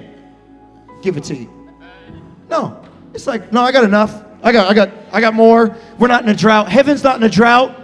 [1.05, 1.49] give it to you.
[2.49, 2.83] No.
[3.13, 4.25] It's like, no, I got enough.
[4.43, 5.77] I got, I got, I got more.
[5.99, 6.67] We're not in a drought.
[6.67, 7.79] Heaven's not in a drought.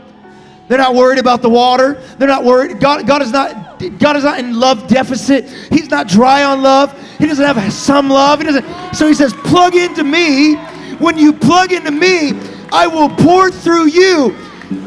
[0.67, 2.01] They're not worried about the water.
[2.17, 2.79] They're not worried.
[2.79, 5.47] God, God is not, God is not in love deficit.
[5.69, 6.97] He's not dry on love.
[7.19, 8.39] He doesn't have some love.
[8.39, 8.65] He doesn't.
[8.95, 10.55] So he says, plug into me.
[10.95, 12.33] When you plug into me,
[12.71, 14.35] I will pour through you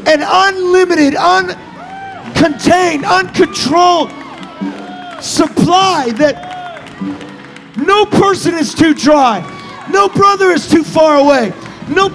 [0.05, 4.11] an unlimited, uncontained, uncontrolled
[5.21, 6.55] supply that
[7.85, 9.39] no person is too dry,
[9.91, 11.53] no brother is too far away,
[11.87, 12.09] no.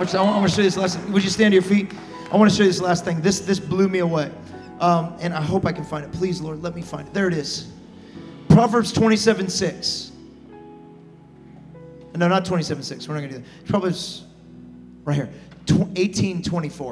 [0.00, 1.00] I want to show you this last.
[1.08, 1.92] Would you stand to your feet?
[2.30, 3.20] I want to show you this last thing.
[3.20, 4.30] This this blew me away,
[4.80, 6.12] um, and I hope I can find it.
[6.12, 7.14] Please, Lord, let me find it.
[7.14, 7.72] There it is.
[8.48, 10.12] Proverbs 27 6.
[12.16, 13.08] No, not 27 6.
[13.08, 13.44] We're not to do that.
[13.66, 14.24] Proverbs
[15.08, 15.30] Right here.
[15.68, 16.86] 1824.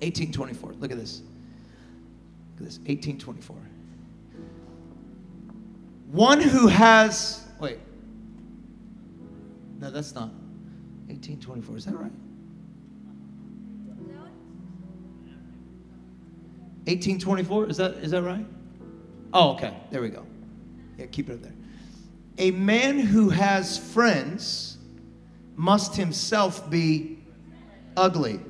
[0.00, 0.72] 1824.
[0.80, 1.20] Look at this.
[2.54, 2.78] Look at this.
[2.78, 3.56] 1824.
[6.16, 7.78] One who has, wait.
[9.78, 10.30] No, that's not.
[11.08, 11.76] 1824.
[11.76, 12.10] Is that right?
[16.86, 17.68] 1824?
[17.68, 18.46] Is that is that right?
[19.34, 19.76] Oh, okay.
[19.90, 20.24] There we go.
[20.96, 21.52] Yeah, keep it up there.
[22.38, 24.78] A man who has friends
[25.54, 27.18] must himself be
[27.94, 28.40] ugly.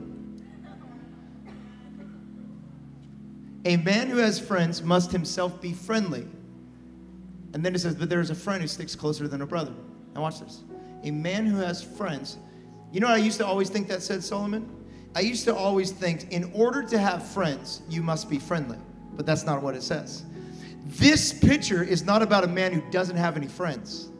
[3.64, 6.29] A man who has friends must himself be friendly.
[7.57, 9.72] And then it says, But there is a friend who sticks closer than a brother.
[10.14, 10.62] Now, watch this.
[11.04, 12.36] A man who has friends.
[12.92, 14.70] You know I used to always think that said Solomon?
[15.14, 18.76] I used to always think, in order to have friends, you must be friendly.
[19.14, 20.26] But that's not what it says.
[20.84, 24.11] This picture is not about a man who doesn't have any friends.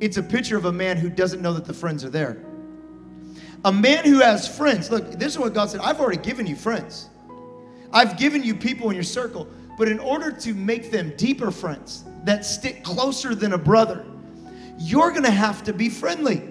[0.00, 2.44] It's a picture of a man who doesn't know that the friends are there.
[3.64, 6.56] A man who has friends, look, this is what God said I've already given you
[6.56, 7.08] friends.
[7.94, 9.48] I've given you people in your circle,
[9.78, 14.04] but in order to make them deeper friends that stick closer than a brother,
[14.78, 16.50] you're gonna have to be friendly.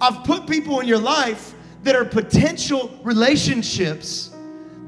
[0.00, 4.30] I've put people in your life that are potential relationships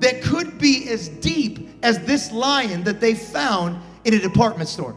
[0.01, 4.97] that could be as deep as this lion that they found in a department store.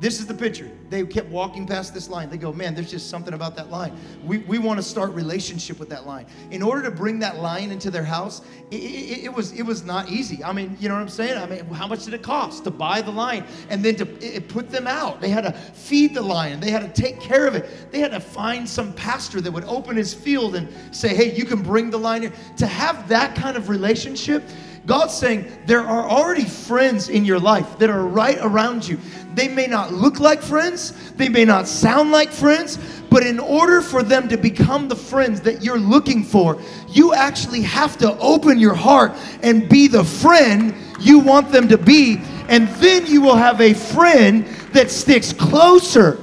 [0.00, 0.70] This is the picture.
[0.90, 2.28] They kept walking past this line.
[2.28, 3.96] They go, man, there's just something about that line.
[4.24, 6.26] We, we want to start relationship with that line.
[6.50, 9.84] In order to bring that lion into their house, it, it, it, was it was
[9.84, 10.42] not easy.
[10.42, 11.38] I mean, you know what I'm saying?
[11.38, 14.48] I mean, how much did it cost to buy the lion and then to it,
[14.48, 15.20] put them out?
[15.20, 16.60] They had to feed the lion.
[16.60, 17.90] They had to take care of it.
[17.90, 21.44] They had to find some pastor that would open his field and say, hey, you
[21.44, 22.32] can bring the line lion.
[22.56, 24.42] To have that kind of relationship,
[24.86, 28.98] God's saying there are already friends in your life that are right around you.
[29.38, 32.76] They may not look like friends, they may not sound like friends,
[33.08, 37.62] but in order for them to become the friends that you're looking for, you actually
[37.62, 39.12] have to open your heart
[39.44, 42.20] and be the friend you want them to be.
[42.48, 46.20] And then you will have a friend that sticks closer.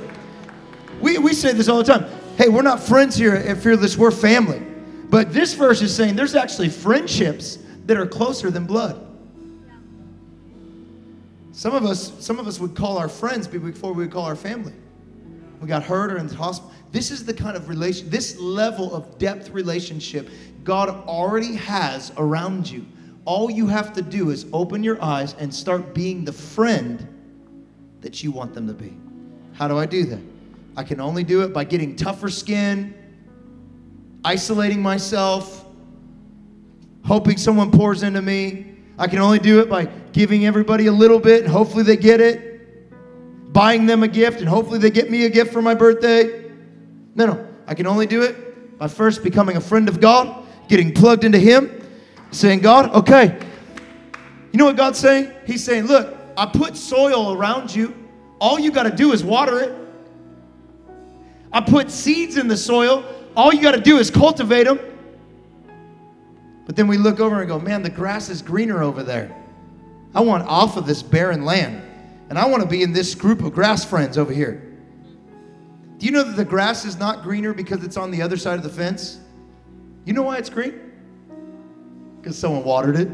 [0.99, 2.05] We, we say this all the time.
[2.37, 4.61] Hey, we're not friends here at Fearless, we're family.
[5.09, 9.04] But this verse is saying there's actually friendships that are closer than blood.
[11.55, 14.35] Some of us, some of us would call our friends before we would call our
[14.35, 14.73] family.
[15.61, 16.73] We got hurt or in the hospital.
[16.91, 20.29] This is the kind of relation, this level of depth relationship
[20.65, 22.85] God already has around you.
[23.23, 27.07] All you have to do is open your eyes and start being the friend
[28.01, 28.93] that you want them to be.
[29.53, 30.21] How do I do that?
[30.75, 32.93] I can only do it by getting tougher skin,
[34.25, 35.65] isolating myself,
[37.05, 38.74] hoping someone pours into me.
[38.97, 42.21] I can only do it by giving everybody a little bit and hopefully they get
[42.21, 42.53] it.
[43.51, 46.51] Buying them a gift and hopefully they get me a gift for my birthday.
[47.15, 47.47] No, no.
[47.67, 51.39] I can only do it by first becoming a friend of God, getting plugged into
[51.39, 51.81] Him,
[52.31, 53.39] saying, God, okay.
[54.51, 55.31] You know what God's saying?
[55.45, 57.93] He's saying, look, I put soil around you.
[58.39, 59.75] All you got to do is water it.
[61.51, 63.05] I put seeds in the soil.
[63.35, 64.79] All you got to do is cultivate them.
[66.65, 69.35] But then we look over and go, man, the grass is greener over there.
[70.13, 71.81] I want off of this barren land.
[72.29, 74.63] And I want to be in this group of grass friends over here.
[75.97, 78.57] Do you know that the grass is not greener because it's on the other side
[78.57, 79.19] of the fence?
[80.05, 80.91] You know why it's green?
[82.19, 83.09] Because someone watered it.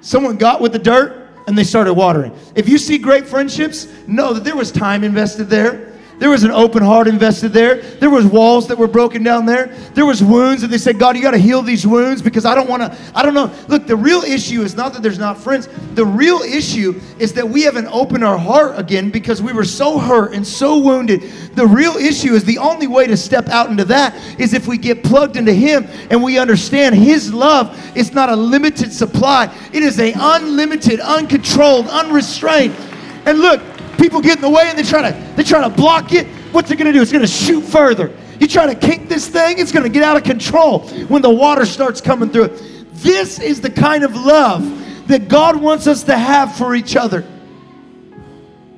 [0.00, 2.36] Someone got with the dirt and they started watering.
[2.54, 5.89] If you see great friendships, know that there was time invested there.
[6.20, 7.80] There was an open heart invested there.
[7.80, 9.68] There was walls that were broken down there.
[9.94, 12.54] There was wounds and they said, God, you got to heal these wounds because I
[12.54, 13.50] don't want to, I don't know.
[13.68, 15.70] Look, the real issue is not that there's not friends.
[15.94, 19.98] The real issue is that we haven't opened our heart again because we were so
[19.98, 21.22] hurt and so wounded.
[21.54, 24.76] The real issue is the only way to step out into that is if we
[24.76, 29.50] get plugged into Him and we understand His love is not a limited supply.
[29.72, 32.76] It is a unlimited, uncontrolled, unrestrained.
[33.24, 33.62] And look,
[34.00, 36.26] people get in the way and they try to they try to block it.
[36.52, 37.02] What's it going to do?
[37.02, 38.12] It's going to shoot further.
[38.40, 41.30] You try to kick this thing, it's going to get out of control when the
[41.30, 42.62] water starts coming through it.
[42.94, 47.24] This is the kind of love that God wants us to have for each other.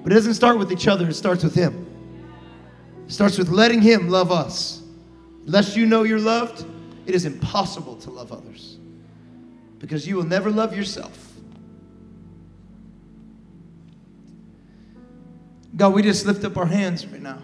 [0.03, 1.87] But it doesn't start with each other, it starts with Him.
[3.07, 4.83] It starts with letting Him love us.
[5.47, 6.65] Unless you know you're loved,
[7.07, 8.79] it is impossible to love others
[9.79, 11.32] because you will never love yourself.
[15.75, 17.39] God, we just lift up our hands right now.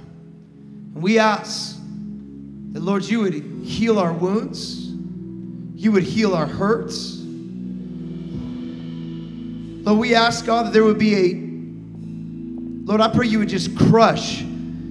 [0.95, 1.79] And we ask
[2.73, 4.91] that, Lord, you would heal our wounds,
[5.75, 7.17] you would heal our hurts.
[9.85, 11.35] Lord, we ask, God, that there would be a,
[12.87, 14.45] Lord, I pray you would just crush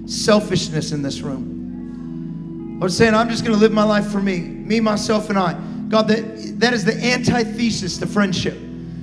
[0.07, 2.79] selfishness in this room.
[2.79, 5.53] Lord, saying, I'm just going to live my life for me, me, myself, and I.
[5.89, 8.57] God, that, that is the antithesis to friendship.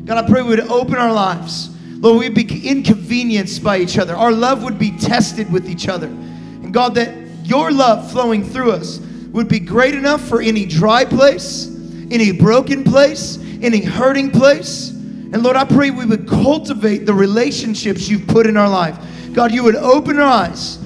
[0.05, 1.74] God, I pray we would open our lives
[2.05, 4.15] Lord, we'd be inconvenienced by each other.
[4.15, 6.09] Our love would be tested with each other.
[6.09, 8.99] And God, that your love flowing through us
[9.33, 11.67] would be great enough for any dry place,
[12.11, 14.91] any broken place, any hurting place.
[14.91, 18.99] And Lord, I pray we would cultivate the relationships you've put in our life.
[19.33, 20.85] God, you would open our eyes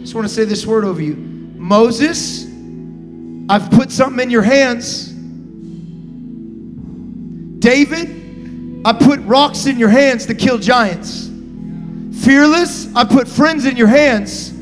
[0.00, 1.14] I just want to say this word over you.
[1.14, 2.46] Moses,
[3.50, 5.10] I've put something in your hands.
[7.60, 8.19] David,
[8.84, 11.28] I put rocks in your hands to kill giants.
[12.24, 14.52] Fearless, I put friends in your hands.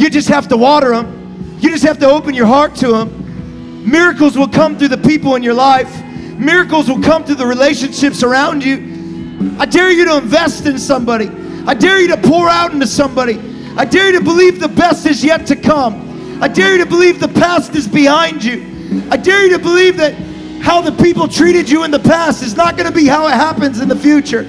[0.00, 1.58] You just have to water them.
[1.60, 3.88] You just have to open your heart to them.
[3.88, 6.04] Miracles will come through the people in your life.
[6.38, 9.56] Miracles will come through the relationships around you.
[9.58, 11.28] I dare you to invest in somebody.
[11.66, 13.38] I dare you to pour out into somebody.
[13.76, 16.40] I dare you to believe the best is yet to come.
[16.42, 19.06] I dare you to believe the past is behind you.
[19.10, 20.14] I dare you to believe that
[20.62, 23.32] how the people treated you in the past is not going to be how it
[23.32, 24.44] happens in the future.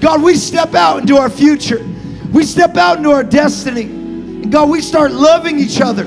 [0.00, 1.86] God, we step out into our future.
[2.32, 3.82] We step out into our destiny.
[3.82, 6.04] And God, we start loving each other.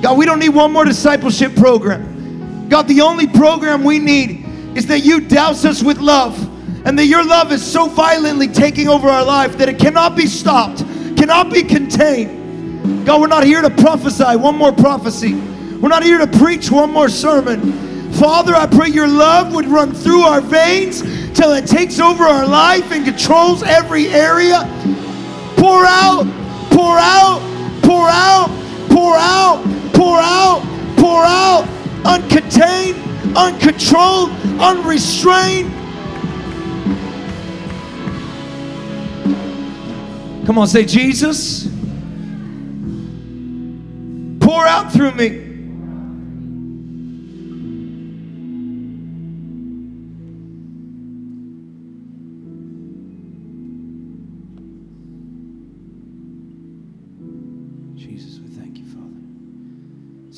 [0.00, 2.68] God, we don't need one more discipleship program.
[2.70, 6.34] God, the only program we need is that you douse us with love
[6.86, 10.26] and that your love is so violently taking over our life that it cannot be
[10.26, 10.78] stopped,
[11.16, 13.04] cannot be contained.
[13.04, 15.34] God, we're not here to prophesy one more prophecy.
[15.34, 17.87] We're not here to preach one more sermon.
[18.18, 21.02] Father, I pray your love would run through our veins
[21.34, 24.62] till it takes over our life and controls every area.
[25.56, 26.26] Pour out,
[26.72, 27.40] pour out,
[27.80, 28.48] pour out,
[28.90, 29.62] pour out,
[29.94, 30.62] pour out,
[30.96, 31.68] pour out,
[32.04, 32.96] uncontained,
[33.36, 35.72] uncontrolled, unrestrained.
[40.44, 41.68] Come on, say, Jesus,
[44.40, 45.47] pour out through me.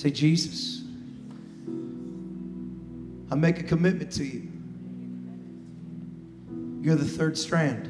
[0.01, 0.81] Say, Jesus,
[3.31, 4.51] I make a commitment to you.
[6.81, 7.87] You're the third strand.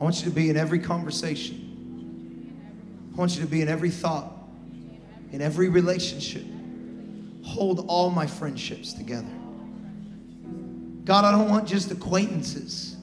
[0.00, 2.58] I want you to be in every conversation.
[3.14, 4.32] I want you to be in every thought,
[5.30, 6.44] in every relationship.
[7.44, 9.30] Hold all my friendships together.
[11.04, 12.96] God, I don't want just acquaintances.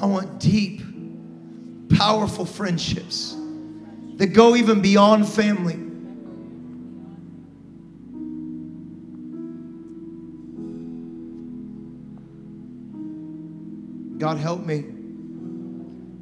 [0.00, 0.82] I want deep,
[1.98, 3.36] powerful friendships
[4.16, 5.76] that go even beyond family.
[14.18, 14.84] God, help me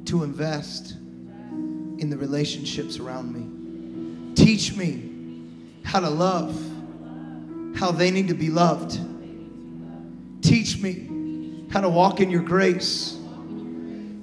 [0.05, 4.35] to invest in the relationships around me.
[4.35, 5.11] Teach me
[5.83, 6.53] how to love,
[7.77, 8.99] how they need to be loved.
[10.41, 13.17] Teach me how to walk in your grace.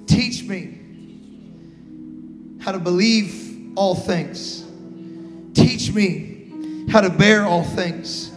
[0.05, 0.79] Teach me
[2.59, 3.42] how to believe
[3.75, 4.63] all things.
[5.53, 8.31] Teach me how to bear all things.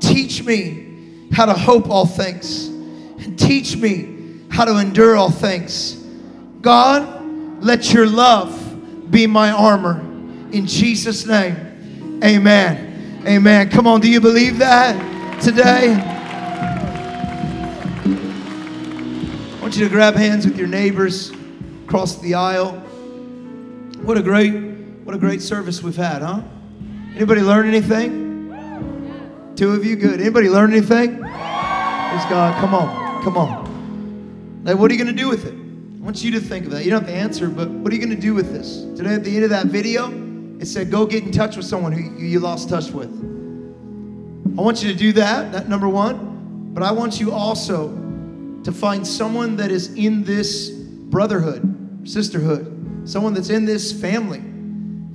[0.00, 2.66] Teach me how to hope all things.
[2.68, 5.94] And teach me how to endure all things.
[6.60, 10.00] God, let your love be my armor.
[10.52, 13.22] In Jesus' name, amen.
[13.26, 13.70] Amen.
[13.70, 15.94] Come on, do you believe that today?
[19.52, 21.32] I want you to grab hands with your neighbors
[21.84, 22.72] across the aisle.
[24.02, 24.52] What a great,
[25.06, 26.42] what a great service we've had, huh?
[27.14, 29.54] Anybody learn anything?
[29.54, 30.20] Two of you, good.
[30.20, 31.18] Anybody learn anything?
[31.18, 32.60] Praise God.
[32.60, 34.64] Come on, come on.
[34.64, 35.54] Like, what are you going to do with it?
[35.54, 36.84] I want you to think of that.
[36.84, 38.80] You don't have to answer, but what are you going to do with this?
[38.96, 40.10] Today, at the end of that video,
[40.58, 43.08] it said, go get in touch with someone who you lost touch with.
[44.58, 46.72] I want you to do that, that number one.
[46.74, 47.90] But I want you also
[48.64, 54.42] to find someone that is in this brotherhood, sisterhood, someone that's in this family.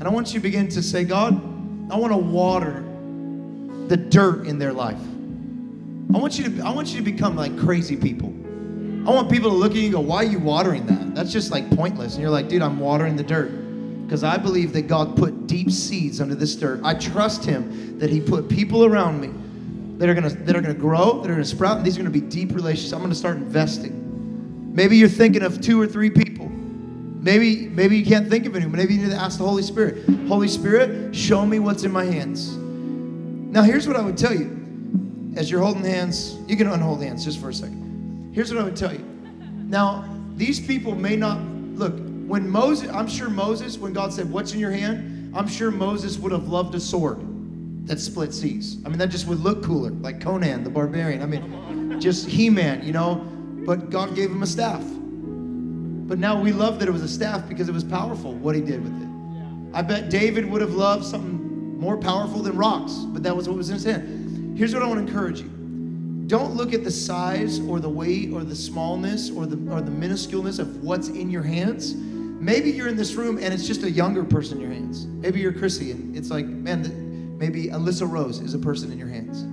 [0.01, 1.35] And I want you to begin to say, God,
[1.91, 2.83] I want to water
[3.87, 4.97] the dirt in their life.
[4.97, 8.29] I want you to I want you to become like crazy people.
[9.07, 11.13] I want people to look at you and go, why are you watering that?
[11.13, 12.15] That's just like pointless.
[12.15, 13.49] And you're like, dude, I'm watering the dirt.
[14.03, 16.81] Because I believe that God put deep seeds under this dirt.
[16.83, 19.29] I trust Him that He put people around me
[19.99, 22.09] that are gonna that are gonna grow, that are gonna sprout, and these are gonna
[22.09, 22.91] be deep relationships.
[22.91, 24.73] I'm gonna start investing.
[24.73, 26.30] Maybe you're thinking of two or three people.
[27.21, 28.75] Maybe, maybe you can't think of anyone.
[28.75, 30.09] Maybe you need to ask the Holy Spirit.
[30.27, 32.57] Holy Spirit, show me what's in my hands.
[32.57, 34.57] Now, here's what I would tell you.
[35.35, 38.31] As you're holding hands, you can unhold hands just for a second.
[38.33, 39.05] Here's what I would tell you.
[39.67, 41.93] Now, these people may not look,
[42.25, 45.35] when Moses, I'm sure Moses, when God said, What's in your hand?
[45.35, 47.19] I'm sure Moses would have loved a sword
[47.87, 48.77] that split seas.
[48.83, 51.21] I mean, that just would look cooler, like Conan the barbarian.
[51.21, 53.15] I mean, just He Man, you know?
[53.65, 54.83] But God gave him a staff.
[56.11, 58.59] But now we love that it was a staff because it was powerful what he
[58.59, 59.07] did with it.
[59.73, 63.55] I bet David would have loved something more powerful than rocks, but that was what
[63.55, 64.57] was in his hand.
[64.57, 65.47] Here's what I want to encourage you
[66.27, 69.89] don't look at the size or the weight or the smallness or the or the
[69.89, 71.95] minusculeness of what's in your hands.
[71.95, 75.05] maybe you're in this room and it's just a younger person in your hands.
[75.05, 79.07] Maybe you're Chrissy and it's like, man, maybe Alyssa Rose is a person in your
[79.07, 79.43] hands.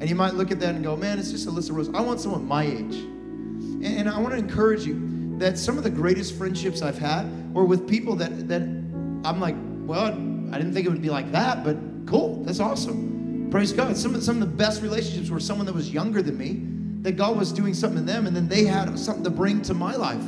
[0.00, 1.88] And you might look at that and go, man, it's just Alyssa Rose.
[1.90, 2.96] I want someone my age.
[2.96, 5.07] And, and I want to encourage you
[5.38, 9.56] that some of the greatest friendships I've had were with people that, that I'm like,
[9.86, 11.76] well, I didn't think it would be like that, but
[12.06, 13.48] cool, that's awesome.
[13.50, 13.96] Praise God.
[13.96, 16.60] Some of, some of the best relationships were someone that was younger than me,
[17.02, 19.74] that God was doing something in them, and then they had something to bring to
[19.74, 20.22] my life.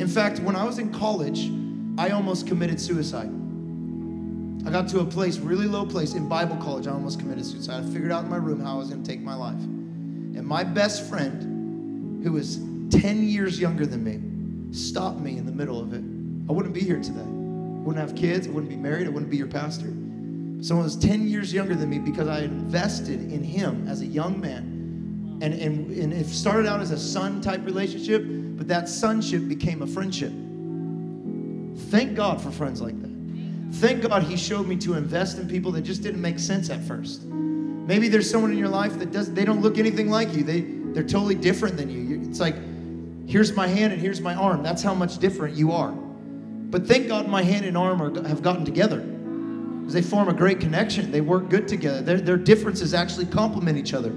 [0.00, 1.50] In fact, when I was in college,
[1.98, 3.30] I almost committed suicide.
[4.66, 6.86] I got to a place, really low place in Bible college.
[6.86, 7.84] I almost committed suicide.
[7.84, 9.54] I figured out in my room how I was going to take my life.
[9.54, 12.58] And my best friend, who was
[12.90, 14.20] 10 years younger than me,
[14.72, 16.02] stopped me in the middle of it.
[16.48, 17.20] I wouldn't be here today.
[17.20, 18.46] I wouldn't have kids.
[18.46, 19.06] I wouldn't be married.
[19.06, 19.86] I wouldn't be your pastor.
[20.62, 24.40] Someone was 10 years younger than me because I invested in him as a young
[24.40, 25.38] man.
[25.42, 29.80] And, and, and it started out as a son type relationship, but that sonship became
[29.80, 30.32] a friendship.
[31.90, 33.10] Thank God for friends like that.
[33.76, 36.82] Thank God he showed me to invest in people that just didn't make sense at
[36.82, 37.24] first.
[37.24, 40.42] Maybe there's someone in your life that does they don't look anything like you.
[40.42, 40.60] They
[40.92, 42.20] they're totally different than you.
[42.28, 42.56] It's like
[43.30, 44.62] here's my hand and here's my arm.
[44.62, 45.92] That's how much different you are.
[45.92, 49.04] But thank God my hand and arm are, have gotten together.
[49.86, 51.10] They form a great connection.
[51.10, 52.00] They work good together.
[52.00, 54.12] Their, their differences actually complement each other.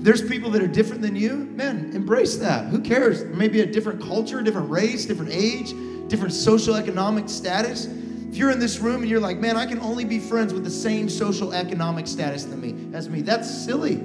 [0.00, 1.34] There's people that are different than you.
[1.34, 2.66] Man, embrace that.
[2.68, 3.24] Who cares?
[3.24, 5.74] Maybe a different culture, different race, different age,
[6.08, 7.86] different social economic status.
[7.86, 10.64] If you're in this room and you're like, man, I can only be friends with
[10.64, 13.96] the same social economic status than me as me, that's silly.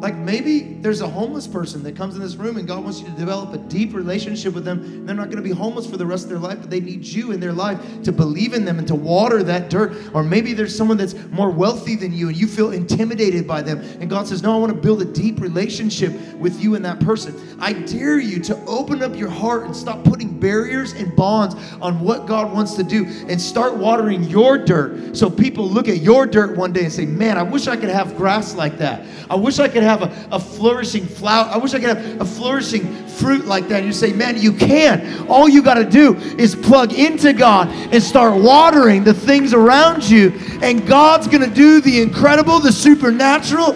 [0.00, 3.06] Like maybe there's a homeless person that comes in this room and God wants you
[3.06, 5.04] to develop a deep relationship with them.
[5.04, 7.04] They're not going to be homeless for the rest of their life, but they need
[7.04, 9.96] you in their life to believe in them and to water that dirt.
[10.14, 13.80] Or maybe there's someone that's more wealthy than you and you feel intimidated by them.
[14.00, 17.00] And God says, No, I want to build a deep relationship with you and that
[17.00, 17.58] person.
[17.60, 21.98] I dare you to open up your heart and stop putting barriers and bonds on
[21.98, 26.24] what God wants to do and start watering your dirt so people look at your
[26.24, 29.04] dirt one day and say, Man, I wish I could have grass like that.
[29.28, 31.48] I wish I could have a, a flourishing flower.
[31.50, 33.78] I wish I could have a flourishing fruit like that.
[33.78, 35.26] And you say, man, you can.
[35.28, 40.08] All you got to do is plug into God and start watering the things around
[40.08, 40.32] you.
[40.62, 43.72] And God's going to do the incredible, the supernatural.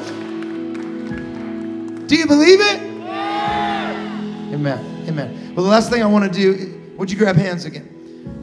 [2.07, 2.81] Do you believe it?
[4.53, 5.05] Amen.
[5.09, 5.55] Amen.
[5.55, 7.89] Well, the last thing I want to do, would you grab hands again?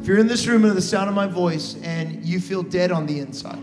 [0.02, 2.92] If you're in this room under the sound of my voice and you feel dead
[2.92, 3.60] on the inside,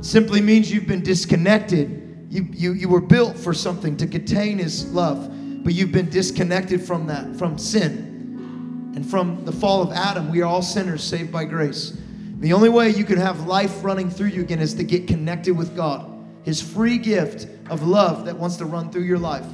[0.00, 4.92] simply means you've been disconnected you, you, you were built for something to contain His
[4.92, 5.30] love,
[5.64, 8.92] but you've been disconnected from that, from sin.
[8.94, 11.96] And from the fall of Adam, we are all sinners saved by grace.
[12.40, 15.56] The only way you can have life running through you again is to get connected
[15.56, 16.12] with God,
[16.44, 19.46] His free gift of love that wants to run through your life.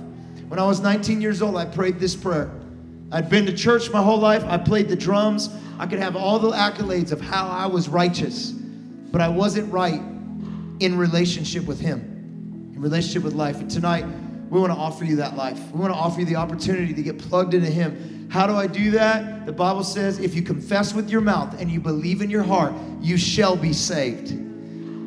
[0.49, 2.51] When I was 19 years old, I prayed this prayer.
[3.13, 4.43] I'd been to church my whole life.
[4.45, 5.49] I played the drums.
[5.79, 10.01] I could have all the accolades of how I was righteous, but I wasn't right
[10.81, 12.14] in relationship with Him
[12.75, 13.61] in relationship with life.
[13.61, 14.05] And tonight,
[14.51, 15.59] we want to offer you that life.
[15.73, 18.29] We want to offer you the opportunity to get plugged into Him.
[18.31, 19.47] How do I do that?
[19.47, 22.75] The Bible says if you confess with your mouth and you believe in your heart,
[23.01, 24.31] you shall be saved.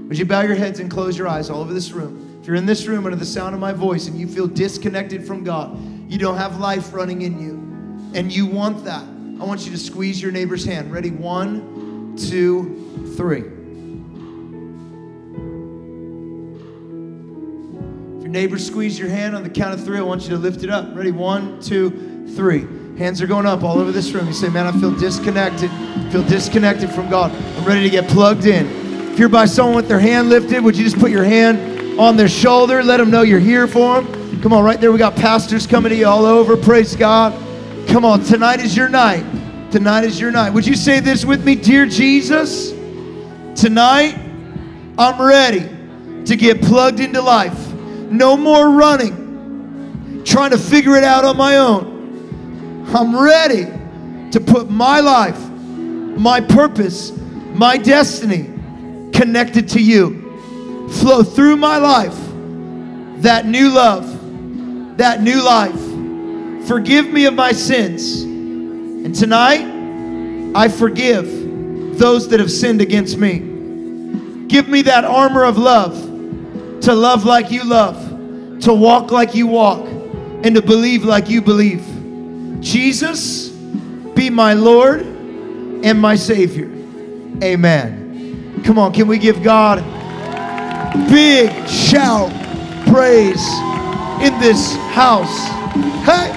[0.07, 2.39] Would you bow your heads and close your eyes all over this room?
[2.41, 5.25] If you're in this room under the sound of my voice and you feel disconnected
[5.25, 5.77] from God,
[6.09, 7.55] you don't have life running in you,
[8.17, 10.93] and you want that, I want you to squeeze your neighbor's hand.
[10.93, 11.11] Ready?
[11.11, 13.56] One, two, three.
[18.27, 20.61] Your neighbor squeeze your hand on the count of three, I want you to lift
[20.61, 20.93] it up.
[20.93, 21.11] Ready?
[21.11, 22.67] One, two, three.
[22.97, 24.27] Hands are going up all over this room.
[24.27, 25.71] You say, Man, I feel disconnected.
[26.11, 27.31] feel disconnected from God.
[27.31, 28.67] I'm ready to get plugged in.
[29.13, 32.17] If you're by someone with their hand lifted, would you just put your hand on
[32.17, 32.83] their shoulder?
[32.83, 34.41] Let them know you're here for them.
[34.41, 34.91] Come on, right there.
[34.91, 36.57] We got pastors coming to you all over.
[36.57, 37.31] Praise God.
[37.87, 39.23] Come on, tonight is your night.
[39.71, 40.49] Tonight is your night.
[40.49, 41.55] Would you say this with me?
[41.55, 42.71] Dear Jesus,
[43.55, 44.19] tonight
[44.97, 45.69] I'm ready
[46.25, 47.66] to get plugged into life.
[48.09, 52.85] No more running, trying to figure it out on my own.
[52.93, 53.65] I'm ready
[54.31, 57.11] to put my life, my purpose,
[57.53, 58.53] my destiny
[59.11, 60.89] connected to you.
[60.89, 62.15] Flow through my life
[63.21, 66.67] that new love, that new life.
[66.67, 68.21] Forgive me of my sins.
[68.21, 69.65] And tonight,
[70.55, 73.39] I forgive those that have sinned against me.
[74.47, 76.06] Give me that armor of love
[76.87, 77.97] to love like you love,
[78.61, 79.85] to walk like you walk,
[80.45, 81.83] and to believe like you believe.
[82.61, 86.71] Jesus, be my Lord and my Savior.
[87.43, 88.61] Amen.
[88.63, 89.79] Come on, can we give God
[91.09, 92.31] big shout
[92.87, 93.45] praise
[94.25, 95.45] in this house?
[96.05, 96.31] Hey!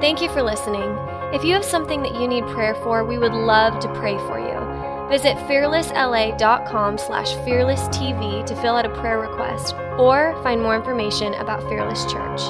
[0.00, 0.96] Thank you for listening.
[1.34, 4.38] If you have something that you need prayer for, we would love to pray for
[4.38, 4.71] you.
[5.12, 11.62] Visit fearlessla.com slash fearlesstv to fill out a prayer request or find more information about
[11.68, 12.40] Fearless Church.